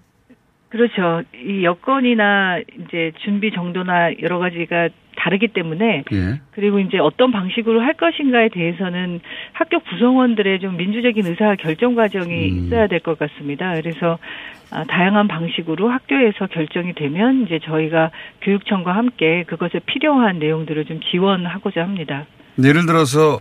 [0.70, 1.24] 그렇죠.
[1.34, 6.40] 이 여건이나 이제 준비 정도나 여러 가지가 다르기 때문에 예.
[6.52, 9.20] 그리고 이제 어떤 방식으로 할 것인가에 대해서는
[9.54, 13.74] 학교 구성원들의 좀 민주적인 의사 결정 과정이 있어야 될 것 같습니다.
[13.76, 14.18] 그래서
[14.72, 21.82] 아, 다양한 방식으로 학교에서 결정이 되면 이제 저희가 교육청과 함께 그것에 필요한 내용들을 좀 지원하고자
[21.82, 22.26] 합니다.
[22.64, 23.40] 예를 들어서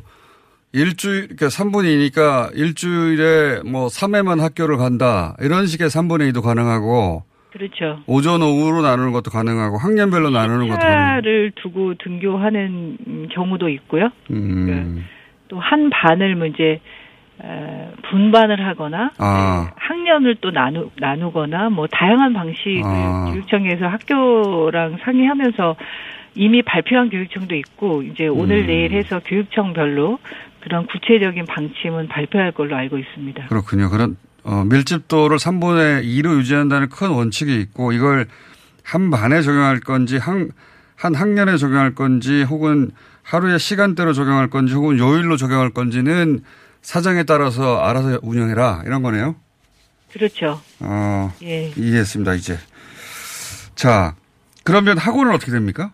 [0.72, 5.34] 일주일, 그러니까 3분의 2니까 일주일에 뭐 3회만 학교를 간다.
[5.40, 7.24] 이런 식의 3분의 2도 가능하고
[7.56, 8.00] 그렇죠.
[8.06, 11.22] 오전, 오후로 나누는 것도 가능하고 학년별로 나누는 것도 가능하고.
[11.22, 14.10] 차를 두고 등교하는 음, 경우도 있고요.
[14.30, 15.04] 음.
[15.48, 16.80] 또한 반을 뭐 이제
[17.38, 23.30] 어, 분반을 하거나 아, 학년을 또 나누 나누거나 뭐 다양한 방식을 아.
[23.32, 25.76] 교육청에서 학교랑 상의하면서
[26.34, 28.66] 이미 발표한 교육청도 있고 이제 오늘 음.
[28.66, 30.18] 내일 해서 교육청별로
[30.60, 33.46] 그런 구체적인 방침은 발표할 걸로 알고 있습니다.
[33.46, 33.88] 그렇군요.
[33.88, 38.28] 그런, 어, 밀집도를 3분의 2로 유지한다는 큰 원칙이 있고 이걸
[38.84, 40.52] 한 반에 적용할 건지 한,
[40.94, 42.92] 한 학년에 적용할 건지 혹은
[43.24, 46.44] 하루의 시간대로 적용할 건지 혹은 요일로 적용할 건지는
[46.80, 49.34] 사정에 따라서 알아서 운영해라 이런 거네요.
[50.12, 50.60] 그렇죠.
[50.78, 51.72] 어, 예.
[51.76, 52.56] 이해했습니다, 이제.
[53.74, 54.14] 자,
[54.62, 55.90] 그러면 학원은 어떻게 됩니까?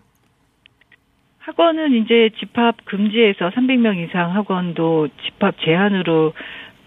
[1.38, 6.34] 학원은 이제 집합 금지에서 300명 이상 학원도 집합 제한으로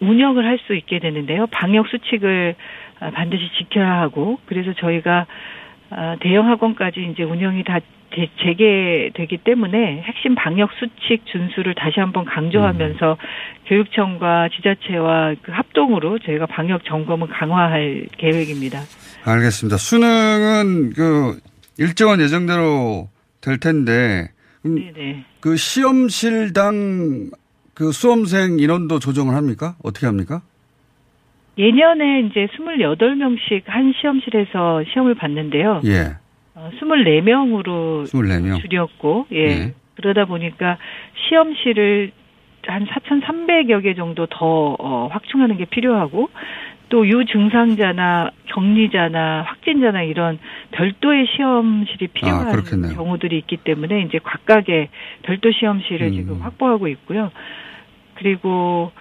[0.08, 1.48] 운영을 할 수 있게 되는데요.
[1.48, 2.56] 방역 수칙을
[3.00, 5.26] 아, 반드시 지켜야 하고 그래서 저희가
[5.92, 7.80] 아, 대형 학원까지 이제 운영이 다
[8.16, 13.18] 재- 재개되기 때문에 핵심 방역 수칙 준수를 다시 한번 강조하면서
[13.68, 18.80] 교육청과 지자체와 그 합동으로 저희가 방역 점검을 강화할 계획입니다.
[19.26, 19.78] 알겠습니다.
[19.78, 21.38] 수능은 그
[21.78, 23.10] 일정한 예정대로
[23.42, 24.30] 될 텐데
[24.66, 25.26] 음, 네네.
[25.42, 27.30] 그 시험실당
[27.76, 29.76] 그 수험생 인원도 조정을 합니까?
[29.84, 30.42] 어떻게 합니까?
[31.58, 35.82] 예년에 이제 28명씩 한 시험실에서 시험을 봤는데요.
[35.86, 36.16] 예.
[36.56, 38.62] 어, 24명으로 24명.
[38.62, 39.38] 줄였고, 예.
[39.38, 39.74] 예.
[39.96, 40.78] 그러다 보니까
[41.28, 42.12] 시험실을
[42.66, 46.30] 한 4,300여 개 정도 더 어, 확충하는 게 필요하고,
[46.90, 50.40] 또 유증상자나 격리자나 확진자나 이런
[50.72, 52.94] 별도의 시험실이 필요한 아.
[52.96, 54.90] 경우들이 있기 때문에 이제 각각의
[55.24, 56.14] 별도 시험실을 음.
[56.14, 57.32] 지금 확보하고 있고요.
[58.16, 58.92] 그리고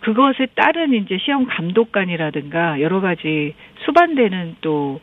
[0.00, 3.54] 그것에 따른 이제 시험 감독관이라든가 여러 가지
[3.84, 5.00] 수반되는 또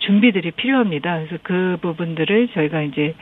[0.00, 1.18] 준비들이 필요합니다.
[1.18, 3.14] 그래서 그 부분들을 저희가 이제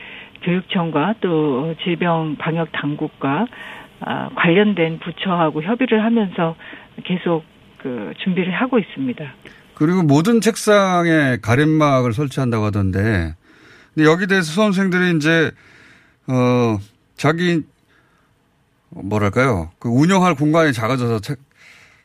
[0.43, 3.47] 교육청과 또 질병 방역 당국과
[4.01, 6.55] 아, 관련된 부처하고 협의를 하면서
[7.03, 7.43] 계속
[7.81, 9.23] 그 준비를 하고 있습니다.
[9.75, 13.35] 그리고 모든 책상에 가림막을 설치한다고 하던데
[13.93, 15.51] 근데 여기 대해서 수험생들이 이제
[16.27, 16.77] 어
[17.15, 17.63] 자기
[18.89, 21.39] 뭐랄까요 그 운영할 공간이 작아져서 책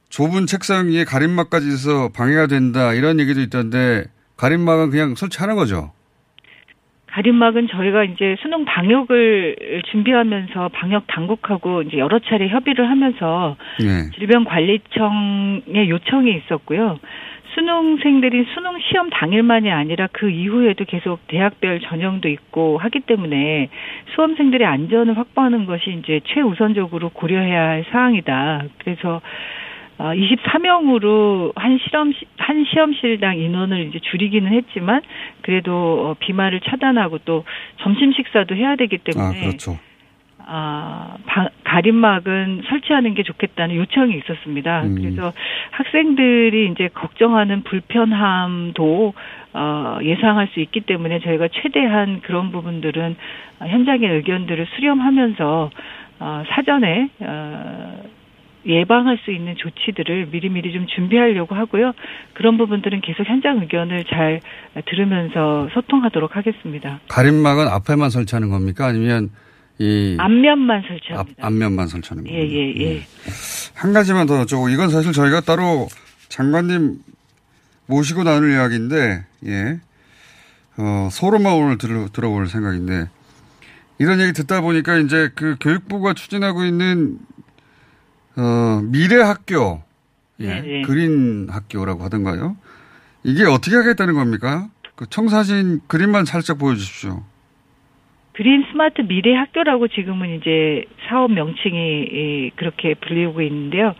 [0.09, 4.05] 좁은 책상 위에 가림막까지 있어 방해가 된다 이런 얘기도 있던데
[4.37, 5.93] 가림막은 그냥 설치하는 거죠.
[7.14, 14.11] 가림막은 저희가 이제 수능 방역을 준비하면서 방역 당국하고 이제 여러 차례 협의를 하면서 네.
[14.18, 16.98] 질병관리청의 요청이 있었고요.
[17.55, 23.68] 수능생들이 수능 시험 당일만이 아니라 그 이후에도 계속 대학별 전형도 있고 하기 때문에
[24.16, 28.64] 수험생들의 안전을 확보하는 것이 이제 최우선적으로 고려해야 할 사항이다.
[28.79, 29.20] 그래서
[29.99, 35.03] 24명으로 한 실험 한 시험실당 인원을 이제 줄이기는 했지만
[35.43, 35.73] 그래도
[36.11, 37.45] 어, 비말을 차단하고 또
[37.79, 39.79] 점심 식사도 해야 되기 아 때문에 그렇죠.
[40.47, 44.83] 아, 바- 가림막은 설치하는 게 좋겠다는 요청이 있었습니다.
[44.83, 44.95] 음.
[44.97, 45.33] 그래서
[45.71, 49.15] 학생들이 이제 걱정하는 불편함도
[49.55, 53.17] 어, 예상할 수 있기 때문에 저희가 최대한 그런 부분들은
[53.61, 55.71] 현장의 의견들을 수렴하면서
[56.21, 58.03] 어, 사전에 어,
[58.66, 61.92] 예방할 수 있는 조치들을 미리미리 좀 준비하려고 하고요.
[62.33, 64.40] 그런 부분들은 계속 현장 의견을 잘
[64.87, 67.00] 들으면서 소통하도록 하겠습니다.
[67.09, 68.87] 가림막은 앞에만 설치하는 겁니까?
[68.87, 69.31] 아니면
[69.79, 71.46] 이 앞면만 앞, 설치합니다.
[71.46, 72.46] 앞 면만 설치하는 겁니까?
[72.46, 73.03] 예, 예, 예.
[73.74, 75.88] 한 가지만 더 여쭤보고 이건 사실 저희가 따로
[76.29, 76.98] 장관님
[77.87, 79.81] 모시고 나눌 이야기인데 예.
[80.77, 83.09] 어, 서로만 오늘 들, 들어볼 생각인데
[83.98, 87.18] 이런 얘기 듣다 보니까 이제 그 교육부가 추진하고 있는
[88.37, 89.83] 어, 미래 학교
[90.40, 90.47] 예.
[90.47, 90.83] 네, 네.
[90.83, 92.57] 그린 학교라고 하던가요?
[93.23, 94.68] 이게 어떻게 하겠다는 겁니까?
[94.97, 97.23] 그 청사진 그림만 살짝 보여주십시오.
[98.33, 103.94] 그린 스마트 미래 학교라고 지금은 이제 사업 명칭이 이, 그렇게 불리우고 있는데요.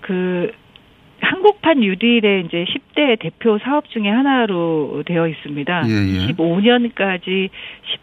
[0.00, 0.50] 그
[1.20, 5.82] 한국판 뉴딜의 이제 10대 대표 사업 중에 하나로 되어 있습니다.
[5.86, 6.26] 예, 예.
[6.32, 7.50] 15년까지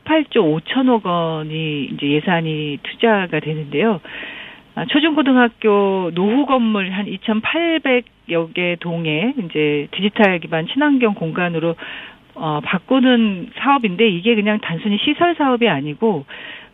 [0.05, 3.99] 18조 5천억 원이 이제 예산이 투자가 되는데요.
[4.81, 11.75] 아, 초중고등학교 노후 건물 한 2,800여 개 동에 이제 디지털 기반 친환경 공간으로
[12.33, 16.25] 어, 바꾸는 사업인데 이게 그냥 단순히 시설 사업이 아니고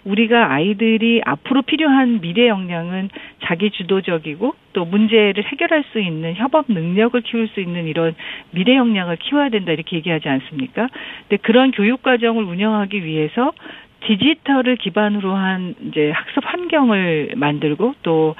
[0.05, 3.09] 우리가 아이들이 앞으로 필요한 미래 역량은
[3.43, 8.15] 자기 주도적이고 또 문제를 해결할 수 있는 협업 능력을 키울 수 있는 이런
[8.51, 10.87] 미래 역량을 키워야 된다 이렇게 얘기하지 않습니까?
[11.27, 13.51] 근데 그런 교육 과정을 운영하기 위해서
[14.01, 18.35] 디지털을 기반으로 한 이제 학습 환경을 만들고 또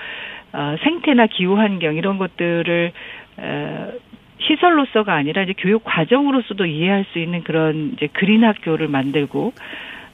[0.54, 2.92] 어, 생태나 기후 환경 이런 것들을
[3.38, 3.92] 어,
[4.40, 9.54] 시설로서가 아니라 이제 교육 과정으로서도 이해할 수 있는 그런 이제 그린 학교를 만들고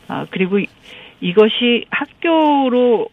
[0.07, 0.67] 아 그리고 이-
[1.21, 3.09] 이것이 학교로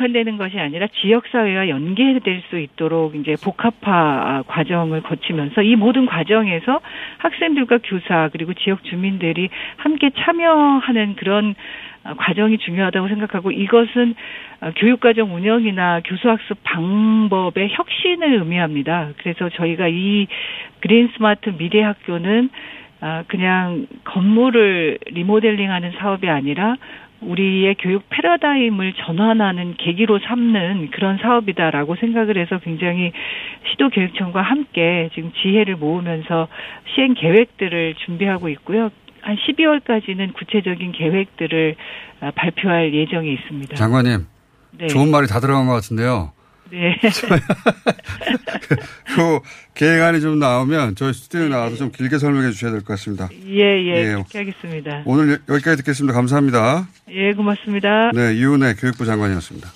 [0.00, 6.80] 국한되는 것이 아니라 지역 사회와 연계될 수 있도록 이제 복합화 과정을 거치면서 이 모든 과정에서
[7.18, 11.54] 학생들과 교사 그리고 지역 주민들이 함께 참여하는 그런
[12.02, 14.14] 아, 과정이 중요하다고 생각하고 이것은
[14.60, 19.10] 아, 교육과정 운영이나 교수학습 방법의 혁신을 의미합니다.
[19.18, 20.26] 그래서 저희가 이
[20.80, 22.48] 그린 스마트 미래 학교는
[23.02, 26.76] 아, 그냥 건물을 리모델링하는 사업이 아니라
[27.20, 33.12] 우리의 교육 패러다임을 전환하는 계기로 삼는 그런 사업이다라고 생각을 해서 굉장히
[33.70, 36.48] 시도교육청과 함께 지금 지혜를 모으면서
[36.94, 38.90] 시행 계획들을 준비하고 있고요.
[39.20, 41.76] 한 12월까지는 구체적인 계획들을
[42.20, 43.74] 아, 발표할 예정이 있습니다.
[43.76, 44.26] 장관님,
[44.78, 44.86] 네.
[44.86, 46.32] 좋은 말이 다 들어간 것 같은데요.
[46.70, 46.96] 네.
[49.14, 49.40] 그
[49.74, 53.28] 계획안이 좀 나오면 저희 스튜디오에 나와서 좀 길게 설명해 주셔야 될 것 같습니다.
[53.46, 54.12] 예, 예, 예.
[54.12, 55.02] 그렇게 하겠습니다.
[55.04, 56.14] 오늘 여- 여기까지 듣겠습니다.
[56.14, 56.88] 감사합니다.
[57.10, 58.10] 예, 고맙습니다.
[58.12, 59.68] 네, 이은혜 교육부 장관이었습니다.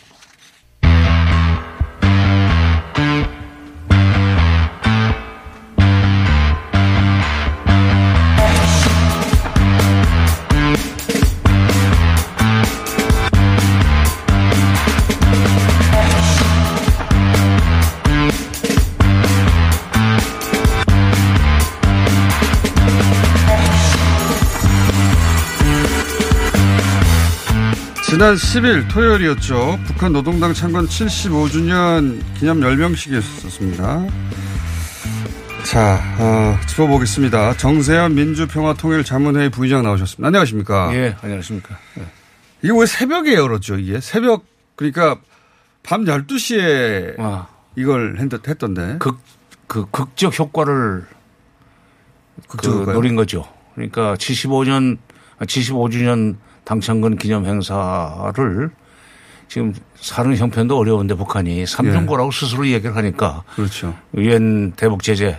[28.14, 29.76] 지난 10일 토요일이었죠.
[29.86, 34.06] 북한 노동당 창건 75주년 기념 열병식이 있었습니다.
[35.64, 37.56] 자, 어, 짚어보겠습니다.
[37.56, 40.28] 정세현 민주평화통일자문회의 부의장 나오셨습니다.
[40.28, 40.94] 안녕하십니까?
[40.94, 41.76] 예, 안녕하십니까.
[41.98, 42.06] 예.
[42.62, 43.98] 이게 왜 새벽에 열었죠, 이게?
[43.98, 44.44] 새벽,
[44.76, 45.18] 그러니까
[45.82, 47.16] 밤 12시에
[47.74, 48.98] 이걸 했, 했던데.
[49.00, 49.18] 극,
[49.66, 51.04] 그 극적 효과를
[52.46, 52.64] 그?
[52.92, 53.48] 노린 거죠.
[53.74, 54.98] 그러니까 75년,
[55.40, 58.70] 75주년 당창건 기념 행사를
[59.48, 63.56] 지금 사는 형편도 어려운데 북한이 삼중고라고 스스로 얘기를 하니까 예.
[63.56, 63.94] 그렇죠.
[64.16, 65.38] 유엔 대북 제재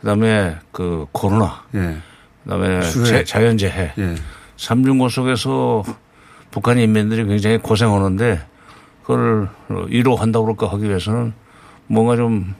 [0.00, 1.96] 그다음에 그 코로나 예.
[2.44, 2.80] 그다음에.
[2.82, 4.14] 재- 자연재해 예.
[4.56, 5.82] 삼중고 속에서
[6.50, 8.40] 북한 인민들이 굉장히 고생하는데
[9.02, 9.48] 그걸
[9.88, 11.32] 위로한다고 그럴까 하기 위해서는
[11.86, 12.54] 뭔가 좀,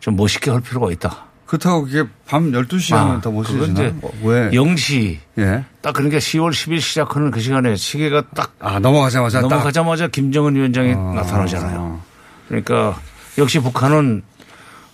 [0.00, 1.24] 좀 멋있게 할 필요가 있다.
[1.50, 3.88] 그렇다고 그게 밤 12시 하면 더 그건 멋있어지나?
[3.88, 4.50] 이제 어, 왜?
[4.50, 5.18] 0시.
[5.38, 5.64] 예.
[5.82, 8.54] 딱 그러니까 10월 10일 시작하는 그 시간에 시계가 딱.
[8.60, 9.48] 아, 넘어가자마자 딱.
[9.48, 12.00] 넘어가자마자 김정은 위원장이 나타나잖아요.
[12.46, 13.00] 그러니까
[13.36, 14.22] 역시 북한은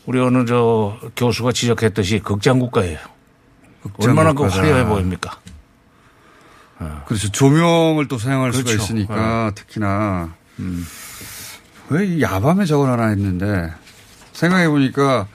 [0.06, 3.00] 우리 어느 저 교수가 지적했듯이 극장국가예요.
[3.98, 4.44] 얼마나 그.
[4.44, 5.38] 화려해 보입니까?
[7.04, 7.30] 그렇죠.
[7.32, 8.82] 조명을 또 사용할 수가 그렇죠.
[8.82, 9.54] 있으니까 네.
[9.54, 10.34] 특히나
[11.90, 13.70] 왜이 야밤에 저걸 하나 했는데
[14.32, 15.26] 생각해 보니까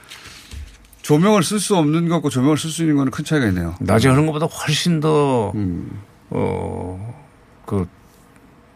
[1.02, 3.76] 조명을 쓸 수 없는 것과 조명을 쓸 수 있는 거는 큰 차이가 있네요.
[3.80, 6.02] 낮에 하는 것보다 훨씬 더, 음.
[6.30, 7.24] 어,
[7.66, 7.88] 그,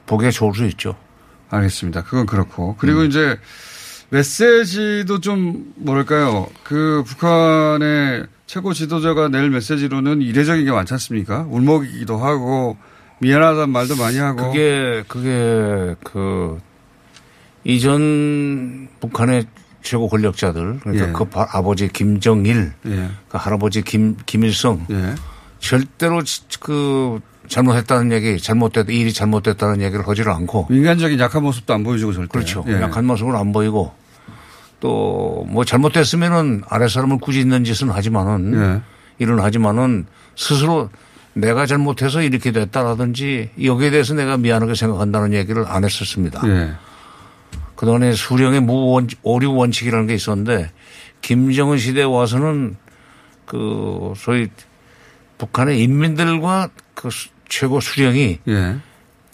[0.05, 0.95] 보기에 좋을 수 있죠.
[1.49, 2.03] 알겠습니다.
[2.03, 2.75] 그건 그렇고.
[2.77, 3.37] 그리고 이제
[4.09, 6.47] 메시지도 좀 뭐랄까요.
[6.63, 11.45] 그 북한의 최고 지도자가 낼 메시지로는 이례적인 게 많지 않습니까?
[11.49, 12.77] 울먹이기도 하고
[13.19, 14.47] 미안하다는 말도 많이 하고.
[14.47, 16.59] 그게, 그게, 그,
[17.63, 19.47] 이전 북한의
[19.85, 21.11] 최고 권력자들, 그러니까 예.
[21.13, 23.09] 그 바- 아버지 김정일, 예.
[23.29, 24.85] 그 할아버지 김, 김일성,
[25.59, 30.67] 절대로 지- 그, 잘못했다는 얘기, 잘못됐, 일이 잘못됐다는 얘기를 하지를 않고.
[30.71, 32.29] 인간적인 약한 모습도 안 보여주고 절대.
[32.31, 32.65] 그렇죠.
[32.67, 32.81] 예.
[32.81, 33.93] 약한 모습을 안 보이고
[34.81, 38.81] 또 뭐 잘못됐으면은 아래 사람을 꾸짖는 짓은 하지만은 예.
[39.23, 40.89] 일은 하지만은 스스로
[41.33, 46.41] 내가 잘못해서 이렇게 됐다라든지 여기에 대해서 내가 미안하게 생각한다는 얘기를 안 했었습니다.
[47.75, 47.79] 예.
[47.79, 50.71] 그동안에 수령의 무원, 오류 원칙이라는 게 있었는데
[51.21, 52.77] 김정은 시대에 와서는
[53.45, 54.47] 그 소위
[55.37, 58.77] 북한의 인민들과 그 수- 최고 수령이 예.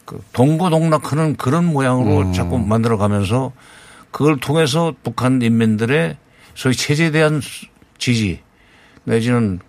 [0.06, 2.32] 그 동고동락하는 그런 모양으로 어.
[2.34, 3.54] 자꾸 만들어 가면서
[4.12, 6.18] 그걸 통해서 북한 인민들의
[6.56, 7.68] 소위 체제에 대한 수-
[7.98, 8.42] 지지
[9.04, 9.60] 내지는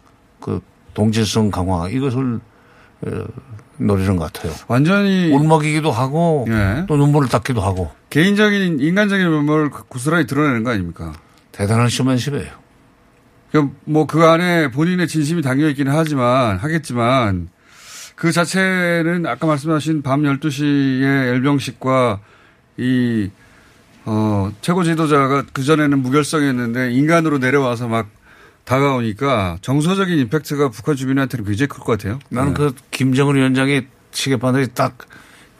[0.40, 0.60] 그
[0.94, 2.40] 동질성 강화 이것을
[3.06, 3.24] 어,
[3.78, 4.52] 노리는 것 같아요.
[4.68, 6.84] 완전히 울먹이기도 하고 예.
[6.86, 11.12] 또 눈물을 닦기도 하고 개인적인 인간적인 면모를 고스란히 드러내는 거 아닙니까?
[11.52, 12.62] 대단한 쇼맨십이에요.
[13.84, 17.48] 뭐그 안에 본인의 진심이 담겨 있기는 하지만 하겠지만
[18.16, 22.20] 그 자체는 아까 말씀하신 밤 12시에 엘병식과
[22.78, 23.30] 이
[24.04, 28.08] 어, 최고 지도자가 그전에는 무결성이었는데 인간으로 내려와서 막
[28.64, 32.18] 다가오니까 정서적인 임팩트가 북한 주민한테는 굉장히 클 것 같아요.
[32.28, 34.98] 나는 그 김정은 위원장이 시계바늘이 딱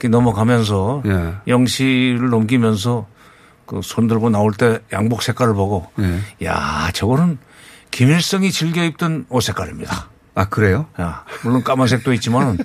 [0.03, 1.33] 넘어가면서 예.
[1.47, 3.07] 영시를 넘기면서
[3.65, 6.45] 그 손 들고 나올 때 양복 색깔을 보고 예.
[6.45, 7.37] 야 저거는
[7.91, 10.09] 김일성이 즐겨 입던 옷 색깔입니다.
[10.35, 10.87] 아 그래요?
[10.99, 12.57] 야, 물론 까만색도 있지만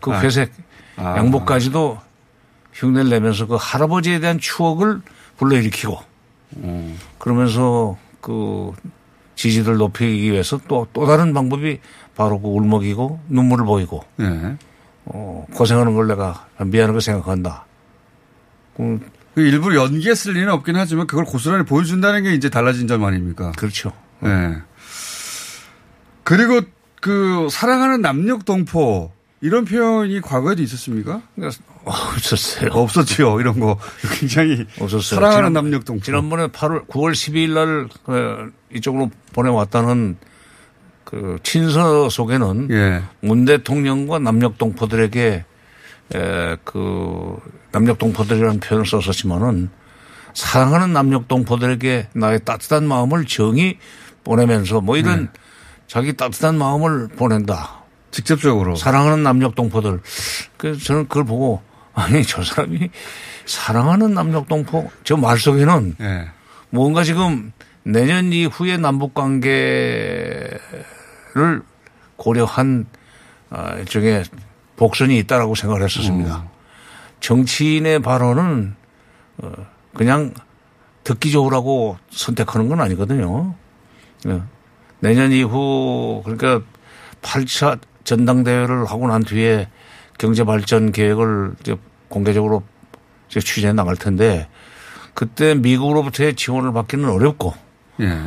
[0.00, 0.20] 그 아.
[0.20, 0.52] 회색
[0.96, 1.16] 아.
[1.18, 1.98] 양복까지도
[2.74, 5.00] 흉내를 내면서 그 할아버지에 대한 추억을
[5.38, 5.98] 불러일으키고
[6.58, 6.98] 음.
[7.18, 8.70] 그러면서 그
[9.34, 11.80] 지지를 높이기 위해서 또, 또 다른 방법이
[12.16, 14.56] 바로 그 울먹이고 눈물을 보이고 예.
[15.06, 17.66] 어, 고생하는 걸 내가 미안하게 생각한다.
[18.76, 19.00] 그그
[19.36, 23.52] 일부러 연기에 쓸 리는 없긴 하지만 그걸 고스란히 보여준다는 게 이제 달라진 점 아닙니까?
[23.56, 23.92] 그렇죠.
[24.24, 24.56] 예.
[26.22, 26.60] 그리고
[27.00, 31.20] 그 사랑하는 남녀 동포 이런 표현이 과거에도 있었습니까?
[31.84, 32.70] 없었어요.
[32.72, 33.40] 없었지요.
[33.40, 33.78] 이런 거
[34.18, 35.16] 굉장히 없었어요.
[35.20, 36.02] 사랑하는 지난- 남녀 동포.
[36.02, 40.16] 지난번에 8월 9월 12일 날 어, 이쪽으로 보내왔다는
[41.04, 43.02] 그 친서 속에는 예.
[43.20, 45.44] 문 대통령과 남녘 동포들에게
[46.14, 47.36] 에, 그
[47.72, 49.68] 남녘 동포들이라는 표현을 썼었지만은
[50.32, 53.78] 사랑하는 남녘 동포들에게 나의 따뜻한 마음을 정이
[54.24, 55.28] 보내면서 뭐 이런
[55.86, 57.83] 자기 따뜻한 마음을 보낸다.
[58.14, 58.76] 직접적으로.
[58.76, 60.00] 사랑하는 남녘 동포들.
[60.56, 61.60] 그래서 저는 그걸 보고
[61.94, 62.90] 아니 저 사람이
[63.44, 66.28] 사랑하는 남녘 동포 저 말 속에는 예.
[66.70, 67.52] 뭔가 지금
[67.82, 70.60] 내년 이후의 남북 관계를
[72.16, 72.86] 고려한
[73.50, 74.24] 아, 일종의
[74.76, 76.44] 복선이 있다라고 생각을 했었습니다.
[77.20, 78.76] 정치인의 발언은
[79.38, 79.52] 어,
[79.94, 80.32] 그냥
[81.02, 83.54] 듣기 좋으라고 선택하는 건 아니거든요.
[84.28, 84.40] 예.
[85.00, 86.60] 내년 이후 그러니까
[87.22, 89.68] 8차 전당대회를 하고 난 뒤에
[90.18, 91.76] 경제 발전 계획을 이제
[92.08, 92.62] 공개적으로
[93.28, 94.48] 이제 추진해 나갈 텐데
[95.14, 97.54] 그때 미국으로부터의 지원을 받기는 어렵고
[98.00, 98.20] 예.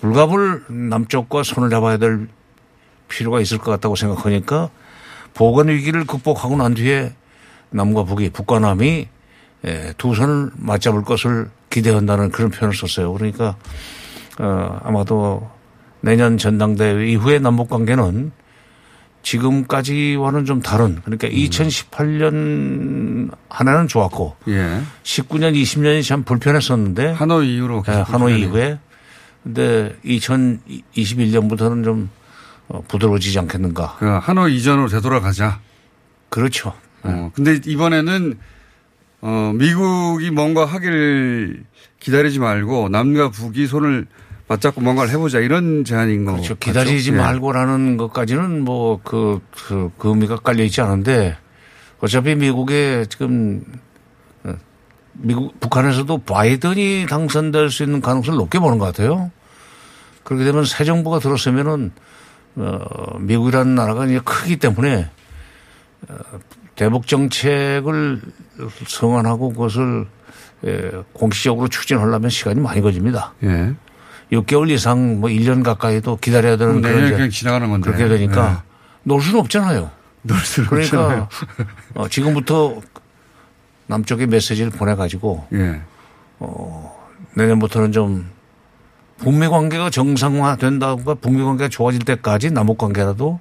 [0.00, 2.28] 불갑을 남쪽과 손을 잡아야 될
[3.08, 4.70] 필요가 있을 것 같다고 생각하니까
[5.34, 7.12] 보건 위기를 극복하고 난 뒤에
[7.70, 9.08] 남과 북이 북과 남이
[9.66, 13.12] 예, 두 손을 맞잡을 것을 기대한다는 그런 표현을 썼어요.
[13.12, 13.56] 그러니까
[14.38, 15.50] 어, 아마도
[16.00, 18.32] 내년 전당대회 이후의 남북 관계는
[19.26, 24.80] 지금까지와는 좀 다른 그러니까 2018년 한 해는 좋았고 예.
[25.02, 28.42] 19년 20년이 참 불편했었는데 하노이 이후로 예, 계속 하노이.
[28.42, 28.78] 이후에
[29.42, 32.08] 근데 2021년부터는 좀
[32.68, 33.96] 어, 부드러워지지 않겠는가.
[33.98, 35.60] 그 하노이 이전으로 되돌아가자.
[36.28, 36.72] 그렇죠.
[37.02, 38.38] 어, 근데 이번에는
[39.22, 41.64] 어, 미국이 뭔가 하기를
[41.98, 44.06] 기다리지 말고 남과 북이 손을
[44.48, 46.32] 맞잡고 뭔가를 해보자 이런 제안인 거.
[46.32, 46.54] 그렇죠.
[46.54, 46.60] 같죠?
[46.60, 47.16] 기다리지 예.
[47.16, 51.36] 말고라는 것까지는 뭐 그, 그, 그 의미가 깔려 있지 않은데
[52.00, 53.64] 어차피 미국에 지금
[54.44, 54.54] 어,
[55.14, 59.30] 미국, 북한에서도 바이든이 당선될 수 있는 가능성을 높게 보는 것 같아요.
[60.22, 61.92] 그렇게 되면 새 정부가 들어서면은
[62.56, 65.10] 어, 미국이라는 나라가 이제 크기 때문에
[66.08, 66.14] 어,
[66.76, 68.20] 대북 정책을
[68.86, 70.06] 성안하고 그것을
[70.64, 73.34] 예, 공식적으로 추진하려면 시간이 많이 걸립니다.
[73.42, 73.74] 예.
[74.32, 77.90] 6개월 이상 뭐 1년 가까이도 기다려야 되는 그럼 그런 그냥 지나가는 건데.
[77.92, 78.62] 그렇게 되니까
[79.04, 79.90] 놀 수는 없잖아요.
[80.22, 81.28] 놀 수는 그러니까 없잖아요.
[81.94, 82.80] 어, 지금부터
[83.86, 85.80] 남쪽에 메시지를 보내가지고 예.
[86.40, 86.96] 어,
[87.34, 88.28] 내년부터는 좀
[89.18, 93.38] 북미 관계가 정상화 된다든가 북미 관계가 좋아질 때까지 남북 관계라도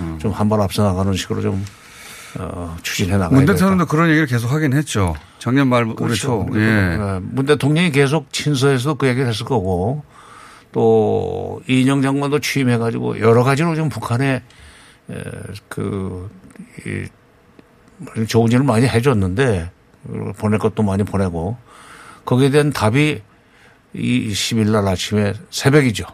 [0.00, 0.18] 음.
[0.18, 1.64] 좀 한 발 앞서 나가는 식으로 좀
[2.38, 5.14] 어, 추진해 나가야 문 대통령도 그런 얘기를 계속 하긴 했죠.
[5.38, 6.46] 작년 말 올해 초.
[6.46, 6.58] 그렇죠.
[6.58, 6.96] 예.
[6.98, 10.02] 어, 문 대통령이 계속 친서에서도 그 얘기를 했을 거고
[10.72, 14.42] 또 이인영 장관도 취임해 가지고 여러 가지로 좀 북한에
[15.10, 15.22] 에,
[15.68, 16.30] 그
[16.86, 17.06] 이,
[18.26, 19.70] 좋은 일을 많이 해줬는데
[20.38, 21.56] 보낼 것도 많이 보내고
[22.24, 23.22] 거기에 대한 답이
[23.94, 26.06] 이 10일 날 아침에 새벽이죠.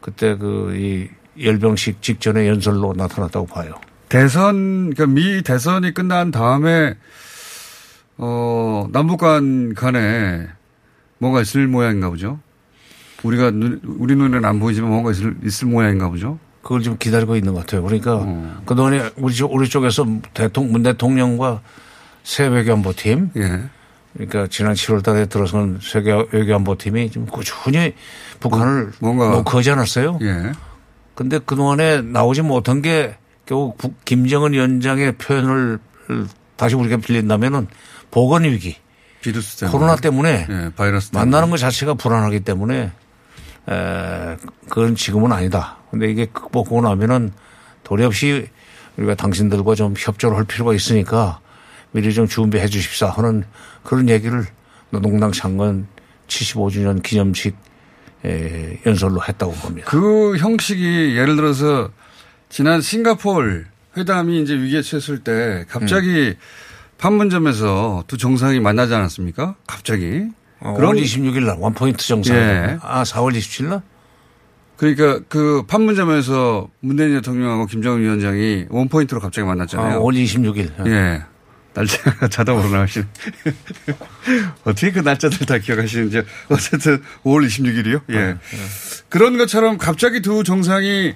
[0.00, 1.08] 그때 그 이
[1.40, 3.74] 열병식 직전의 연설로 나타났다고 봐요.
[4.08, 6.94] 대선, 그러니까 미 대선이 끝난 다음에,
[8.16, 10.48] 어, 남북 간 간에
[11.18, 12.38] 뭔가 있을 모양인가 보죠?
[13.22, 16.38] 우리가 눈, 우리 눈에는 안 보이지만 뭔가 있을, 있을 모양인가 보죠?
[16.62, 17.82] 그걸 좀 기다리고 있는 것 같아요.
[17.82, 18.58] 그러니까 음.
[18.66, 20.04] 그동안에 우리 쪽, 우리 쪽에서
[20.34, 21.60] 대통령, 문 대통령과
[22.24, 23.60] 새 외교안보팀 예.
[24.14, 27.94] 그러니까 지난 7월 달에 들어선 세계 외교안보팀이 좀 꾸준히
[28.40, 30.18] 북한을 뭔가- 노크하지 않았어요.
[30.22, 30.52] 예.
[31.14, 35.78] 근데 그동안에 나오지 못한 게 결국 북- 김정은 위원장의 표현을
[36.56, 37.68] 다시 우리가 빌린다면은
[38.10, 38.76] 보건 위기.
[39.20, 39.72] 비루스 때문에.
[39.72, 41.30] 코로나 때문에 예, 바이러스 때문에.
[41.30, 42.92] 만나는 것 자체가 불안하기 때문에
[43.68, 44.36] 에,
[44.68, 45.78] 그건 지금은 아니다.
[45.90, 47.32] 근데 이게 극복하고 나면은
[47.82, 48.48] 도리 없이
[48.96, 51.40] 우리가 당신들과 좀 협조를 할 필요가 있으니까
[51.92, 53.44] 미리 좀 준비해 주십사 하는
[53.82, 54.44] 그런 얘기를
[54.90, 55.86] 노동당 창건
[56.28, 57.56] 75주년 기념식
[58.24, 59.90] 에, 연설로 했다고 봅니다.
[59.90, 61.90] 그 형식이 예를 들어서
[62.48, 66.34] 지난 싱가폴 회담이 이제 위기에 처했을 때 갑자기 음.
[66.98, 69.56] 판문점에서 두 정상이 만나지 않았습니까?
[69.66, 70.28] 갑자기.
[70.60, 72.36] 어, 5월 26일 날 원포인트 정상.
[72.36, 72.78] 예.
[72.82, 73.82] 아, 4월 27일 날?
[74.76, 79.96] 그러니까 그 판문점에서 문재인 대통령하고 김정은 위원장이 원포인트로 갑자기 만났잖아요.
[79.96, 80.86] 아, 5월 26일.
[80.86, 81.22] 예.
[81.74, 83.04] 날짜가 자동으로 나오시네.
[84.64, 86.22] 어떻게 그 날짜들 다 기억하시는지.
[86.48, 88.00] 어쨌든 5월 26일이요?
[88.10, 88.36] 예.
[89.10, 91.14] 그런 것처럼 갑자기 두 정상이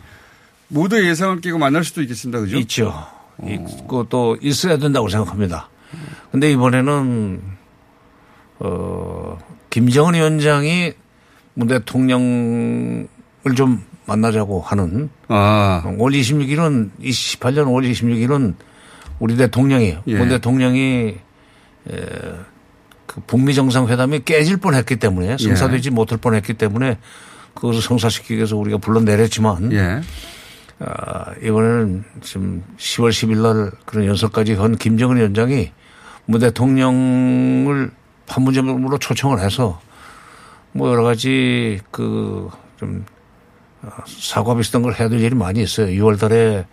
[0.69, 2.41] 모두 예상을 끼고 만날 수도 있겠습니다.
[2.41, 2.57] 그죠?
[2.59, 3.07] 있죠.
[3.43, 5.69] 있고 또 있어야 된다고 생각합니다.
[6.31, 7.41] 근데 이번에는
[8.61, 9.39] 어
[9.71, 10.93] 김정은 위원장이
[11.55, 13.09] 문 대통령을
[13.57, 15.83] 좀 만나자고 하는 아.
[15.85, 18.55] 5월 26일은 28년 5월 26일은
[19.19, 20.15] 우리 대통령이 예.
[20.17, 21.17] 문 대통령이
[21.91, 21.97] 에,
[23.07, 26.99] 그 북미 정상회담이 깨질 뻔했기 때문에 성사되지 못할 뻔했기 때문에
[27.55, 30.01] 그것을 성사시키기 위해서 우리가 불러내렸지만 예.
[30.81, 35.71] 아, 이번에는 지금 10월 10일 날 그런 연설까지 한 김정은 위원장이
[36.27, 37.91] 문 대통령을
[38.31, 39.81] 판문점으로 초청을 해서
[40.73, 42.49] 뭐 여러 가지 그
[42.81, 43.05] 좀
[44.07, 45.87] 사과 비슷한 걸 해야 될 일이 많이 있어요.
[45.89, 46.67] 6월 달에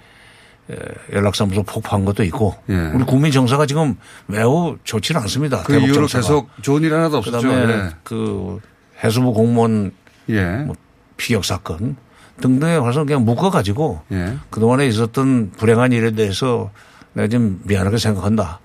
[0.70, 0.76] 에,
[1.14, 2.74] 연락사무소 폭파한 것도 있고 예.
[2.94, 3.96] 우리 국민 정서가 지금
[4.26, 5.64] 매우 좋지는 않습니다.
[5.64, 6.22] 그 이후로 정서가.
[6.22, 7.42] 계속 좋은 일 하나도 없었죠.
[7.48, 7.90] 그다음에 예.
[8.04, 8.60] 그
[9.04, 9.92] 해수부 공무원
[10.30, 10.44] 예.
[10.66, 10.76] 뭐
[11.18, 11.98] 피격 사건
[12.42, 14.38] 등등에 관해서 그냥 묶어가지고 예.
[14.50, 16.72] 그동안에 있었던 불행한 일에 대해서
[17.14, 18.60] 내가 좀 미안하게 생각한다.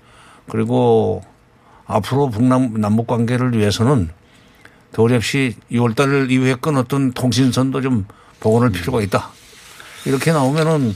[0.49, 1.23] 그리고
[1.93, 4.09] 앞으로 북남 남북 관계를 위해서는
[4.91, 8.05] 도리 없이 6월 달 이후에 끊었던 통신선도 좀
[8.39, 9.29] 복원할 필요가 있다.
[10.05, 10.95] 이렇게 나오면은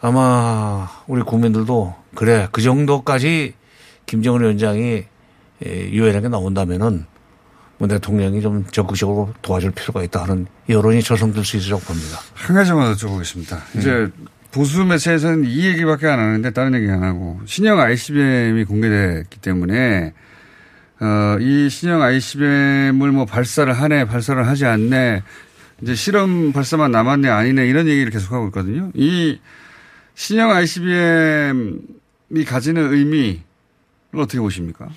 [0.00, 3.54] 아마 우리 국민들도 그래 그 정도까지
[4.06, 5.04] 김정은 위원장이
[5.66, 7.06] 예, 유엔에게 나온다면은
[7.78, 12.18] 문 대통령이 좀 적극적으로 도와줄 필요가 있다 하는 여론이 조성될 수 있으라고 봅니다.
[12.34, 13.60] 한 가지만 여쭤보겠습니다.
[13.76, 14.08] 이제
[14.58, 20.12] 보수 매체에서는 이 얘기밖에 안 하는데 다른 얘기 안 하고 신형 ICBM이 공개됐기 때문에
[20.98, 25.22] 어, 이 신형 ICBM을 뭐 발사를 하네, 발사를 하지 않네,
[25.80, 28.90] 이제 실험 발사만 남았네, 아니네 이런 얘기를 계속하고 있거든요.
[28.94, 29.38] 이
[30.16, 33.40] 신형 ICBM이 가지는 의미를
[34.16, 34.88] 어떻게 보십니까?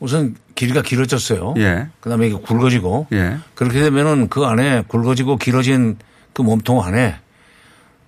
[0.00, 1.54] 우선 길이가 길어졌어요.
[1.56, 1.88] 예.
[2.00, 3.38] 그다음에 이게 굵어지고 예.
[3.54, 5.96] 그렇게 되면은 그 안에 굵어지고 길어진
[6.34, 7.22] 그 몸통 안에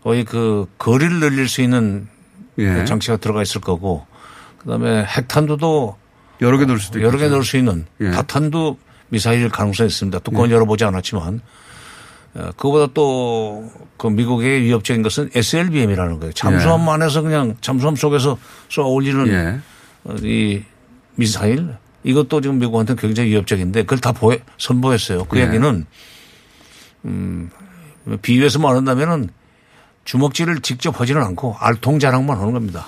[0.04, 2.06] 거의 그 거리를 늘릴 수 있는
[2.58, 2.72] 예.
[2.72, 4.06] 그 장치가 들어가 있을 거고
[4.58, 5.96] 그다음에 핵탄두도
[6.40, 7.28] 여러 개 넣을 수도 여러 개.
[7.28, 8.10] 넣을 수 있는 예.
[8.10, 8.76] 다탄두
[9.08, 10.20] 미사일 가능성이 있습니다.
[10.20, 11.40] 뚜껑은 열어보지 않았지만
[12.34, 16.32] 어, 그거보다 또 그 미국의 위협적인 것은 SLBM이라는 거예요.
[16.32, 18.36] 잠수함 안에서 그냥 잠수함 속에서
[18.68, 19.58] 쏘아 올리는 예.
[20.04, 20.62] 어, 이
[21.14, 25.24] 미사일 이것도 지금 미국한테는 굉장히 위협적인데 그걸 다 보여, 선보였어요.
[25.24, 25.46] 그 예.
[25.46, 25.86] 얘기는
[27.06, 27.50] 음,
[28.20, 29.30] 비유해서 말한다면은
[30.04, 32.86] 주먹질을 직접 하지는 않고 알통 자랑만 하는 겁니다.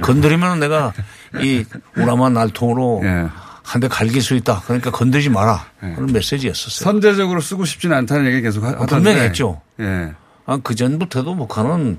[0.00, 0.92] 건드리면 내가
[1.40, 1.64] 이
[1.96, 3.26] 우람한 알통으로 예.
[3.62, 4.60] 한대 갈길 수 있다.
[4.64, 5.64] 그러니까 건드리지 마라.
[5.80, 6.84] 하는 메시지였었어요.
[6.84, 8.86] 선제적으로 쓰고 싶지는 않다는 얘기 계속 하- 하던데.
[8.94, 9.60] 분명히 했죠.
[9.80, 10.12] 예.
[10.46, 11.98] 아, 그 전부터도 북한은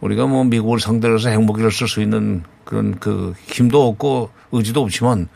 [0.00, 5.28] 우리가 뭐 미국을 상대로 해서 핵무기를 쓸 수 있는 그런 그 힘도 없고 의지도 없지만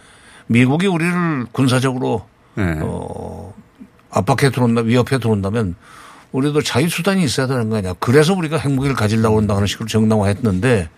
[0.47, 2.27] 미국이 우리를 군사적으로
[2.59, 2.79] 예.
[2.83, 3.55] 어,
[4.11, 5.75] 압박해 들어온다, 위협해 들어온다면
[6.33, 7.95] 우리도 자유수단이 있어야 되는 거 아니야.
[8.01, 10.89] 그래서 우리가 핵무기를 가지려고 한다 하는 식으로 정당화했는데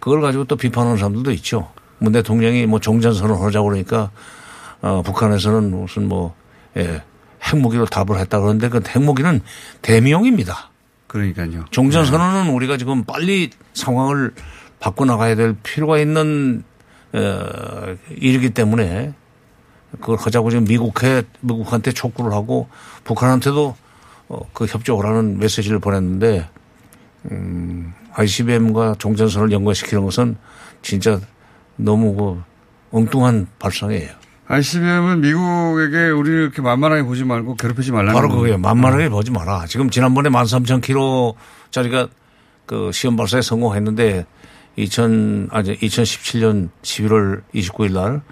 [0.00, 1.70] 그걸 가지고 또 비판하는 사람들도 있죠.
[1.98, 4.10] 문 대통령이 뭐 종전선언을 하자고 그러니까
[4.80, 6.34] 어, 북한에서는 무슨 뭐
[6.76, 7.02] 예,
[7.42, 9.40] 핵무기로 답을 했다 그러는데 그 핵무기는
[9.82, 10.70] 대미용입니다.
[11.06, 11.64] 그러니까요.
[11.70, 14.34] 종전선언은 우리가 지금 빨리 상황을
[14.80, 16.64] 바꿔나가야 될 필요가 있는
[17.12, 19.14] 어, 일이기 때문에
[20.00, 22.68] 그걸 하자고 지금 미국에 미국한테 촉구를 하고
[23.04, 23.76] 북한한테도
[24.28, 26.48] 어, 그 협조하라는 메시지를 보냈는데
[27.30, 30.36] 음, ICBM과 종전선을 연관시키는 것은
[30.82, 31.20] 진짜
[31.76, 32.42] 너무 그
[32.90, 34.10] 엉뚱한 발상이에요.
[34.46, 38.34] ICBM은 미국에게 우리를 이렇게 만만하게 보지 말고 괴롭히지 말라는 바로 거.
[38.36, 38.58] 그거예요.
[38.58, 39.64] 만만하게 보지 마라.
[39.66, 42.10] 지금 지난번에 13,000km짜리가
[42.66, 44.26] 그 시험 발사에 성공했는데
[44.76, 48.22] 2000, 아니, 2017년 11월 29일 날.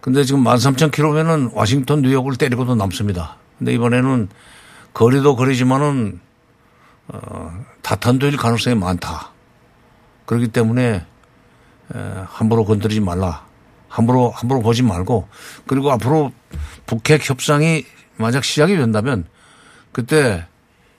[0.00, 3.36] 근데 지금 13,000km면은 워싱턴, 뉴욕을 때리고도 남습니다.
[3.58, 4.28] 근데 이번에는
[4.94, 6.20] 거리도 거리지만은
[7.08, 9.30] 어, 다탄도일 가능성이 많다.
[10.24, 11.04] 그렇기 때문에
[11.94, 13.44] 에, 함부로 건드리지 말라.
[13.88, 15.28] 함부로 함부로 보지 말고
[15.66, 16.32] 그리고 앞으로
[16.86, 17.84] 북핵 협상이
[18.16, 19.24] 만약 시작이 된다면
[19.92, 20.46] 그때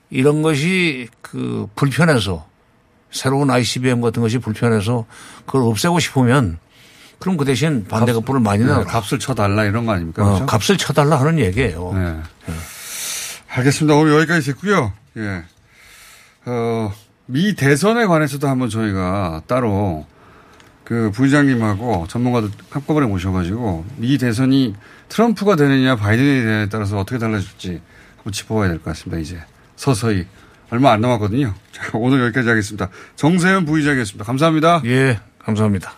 [0.10, 2.46] 이런 것이 그 불편해서
[3.12, 5.06] 새로운 ICBM 같은 것이 불편해서
[5.46, 6.60] 그걸 없애고 싶으면
[7.20, 8.84] 그럼 그 대신 반대급부를 많이 네, 내라.
[8.84, 10.24] 값을 쳐달라 이런 거 아닙니까?
[10.24, 10.46] 어, 그렇죠?
[10.46, 11.92] 값을 쳐달라 하는 얘기예요.
[11.94, 12.22] 네.
[13.58, 13.96] 알겠습니다.
[13.96, 14.92] 오늘 여기까지 듣고요.
[15.18, 15.44] 예.
[16.46, 16.94] 어,
[17.26, 20.06] 미 대선에 관해서도 한번 저희가 따로
[20.84, 24.76] 그 부의장님하고 전문가들 한꺼번에 모셔가지고 미 대선이
[25.10, 27.82] 트럼프가 되느냐 바이든이 되느냐에 따라서 어떻게 달라질지
[28.18, 29.20] 한번 짚어봐야 될 것 같습니다.
[29.20, 29.40] 이제
[29.76, 30.28] 서서히
[30.70, 31.54] 얼마 안 남았거든요.
[31.72, 32.90] 자, 오늘 여기까지 하겠습니다.
[33.16, 34.26] 정세현 부의장이었습니다.
[34.26, 34.82] 감사합니다.
[34.86, 35.94] 예, 감사합니다.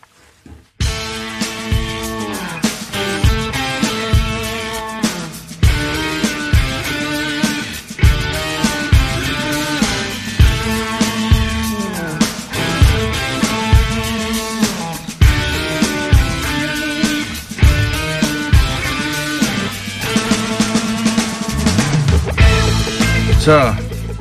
[23.48, 23.74] 자,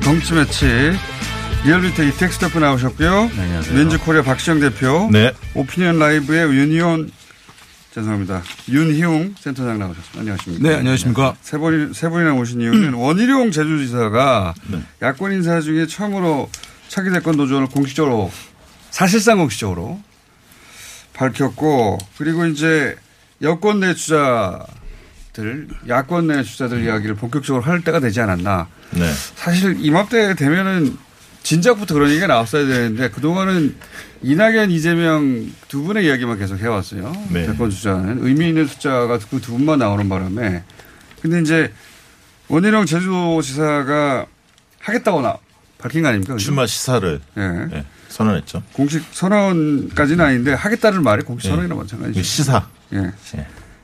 [0.03, 0.65] 정치 매치.
[1.65, 3.29] 리얼미터 이택수 대표 나오셨고요.
[3.73, 5.09] 윈지코리아 박시영 대표.
[5.11, 5.33] 네.
[5.53, 7.11] 오피니언 라이브의 윤희원,
[7.93, 8.41] 죄송합니다.
[8.69, 10.19] 윤희웅 센터장 나오셨습니다.
[10.21, 10.69] 안녕하십니까.
[10.69, 11.35] 네, 안녕하십니까.
[11.41, 14.53] 세 분이, 세 분이나 오신 이유는 원희룡 제주지사가
[15.01, 16.49] 야권 인사 중에 처음으로
[16.87, 18.31] 차기 대권 도전을 공식적으로,
[18.91, 20.01] 사실상 공식적으로
[21.11, 22.95] 밝혔고, 그리고 이제
[23.41, 24.65] 여권 내 주자
[25.37, 28.67] 들, 야권 내 주자들 이야기를 본격적으로 할 때가 되지 않았나.
[28.89, 29.11] 네.
[29.35, 30.97] 사실 이맘때 되면은
[31.43, 33.75] 진작부터 그런 얘기가 나왔어야 되는데 그동안은
[34.23, 37.13] 이낙연, 이재명 두 분의 이야기만 계속 해왔어요.
[37.29, 37.45] 네.
[37.45, 40.63] 대권 주자는 의미 있는 숫자가 그 두 분만 나오는 바람에.
[41.21, 41.71] 근데 이제
[42.47, 44.25] 원희룡 제주도지사가
[44.79, 45.37] 하겠다고 나
[45.77, 46.35] 밝힌 거 아닙니까?
[46.37, 47.41] 출마 시사를 예.
[47.41, 48.63] 네, 선언했죠.
[48.73, 51.49] 공식 선언까지는 아닌데 하겠다는 말이 공식 예.
[51.51, 52.23] 선언이나 마찬가지죠.
[52.23, 52.67] 시사.
[52.93, 53.11] 예.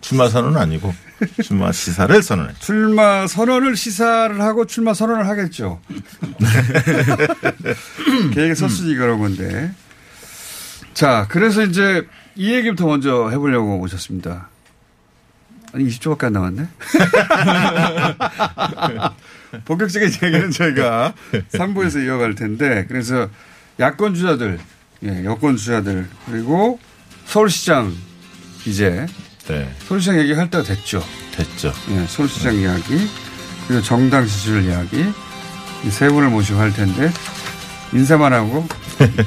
[0.03, 0.93] 출마 선언은 아니고
[1.41, 2.59] 출마 시사를 선언했죠.
[2.59, 5.79] 출마 선언을 시사를 하고 출마 선언을 하겠죠.
[8.33, 9.71] 계획에 썼으니 그런 건데.
[10.93, 14.49] 자, 그래서 이제 이 얘기부터 먼저 해보려고 오셨습니다.
[15.71, 16.67] 아니, 20초밖에 안 남았네?
[19.65, 21.13] 본격적인 얘기는 저희가
[21.53, 23.29] 3부에서 이어갈 텐데, 그래서
[23.79, 24.59] 야권 주자들,
[25.05, 26.79] 예, 여권 주자들, 그리고
[27.25, 27.95] 서울시장
[28.65, 29.07] 이제
[29.47, 29.69] 네.
[29.87, 31.03] 서울시장 얘기할 때가 됐죠.
[31.35, 31.73] 됐죠.
[31.91, 33.09] 예, 서울시장 이야기,
[33.67, 35.05] 그리고 정당 지지율 이야기,
[35.85, 37.11] 이세 분을 모시고 할 텐데,
[37.93, 38.67] 인사만 하고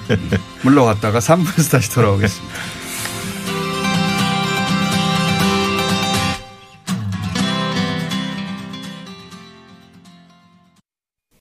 [0.62, 2.54] 물러갔다가 3부에서 다시 돌아오겠습니다.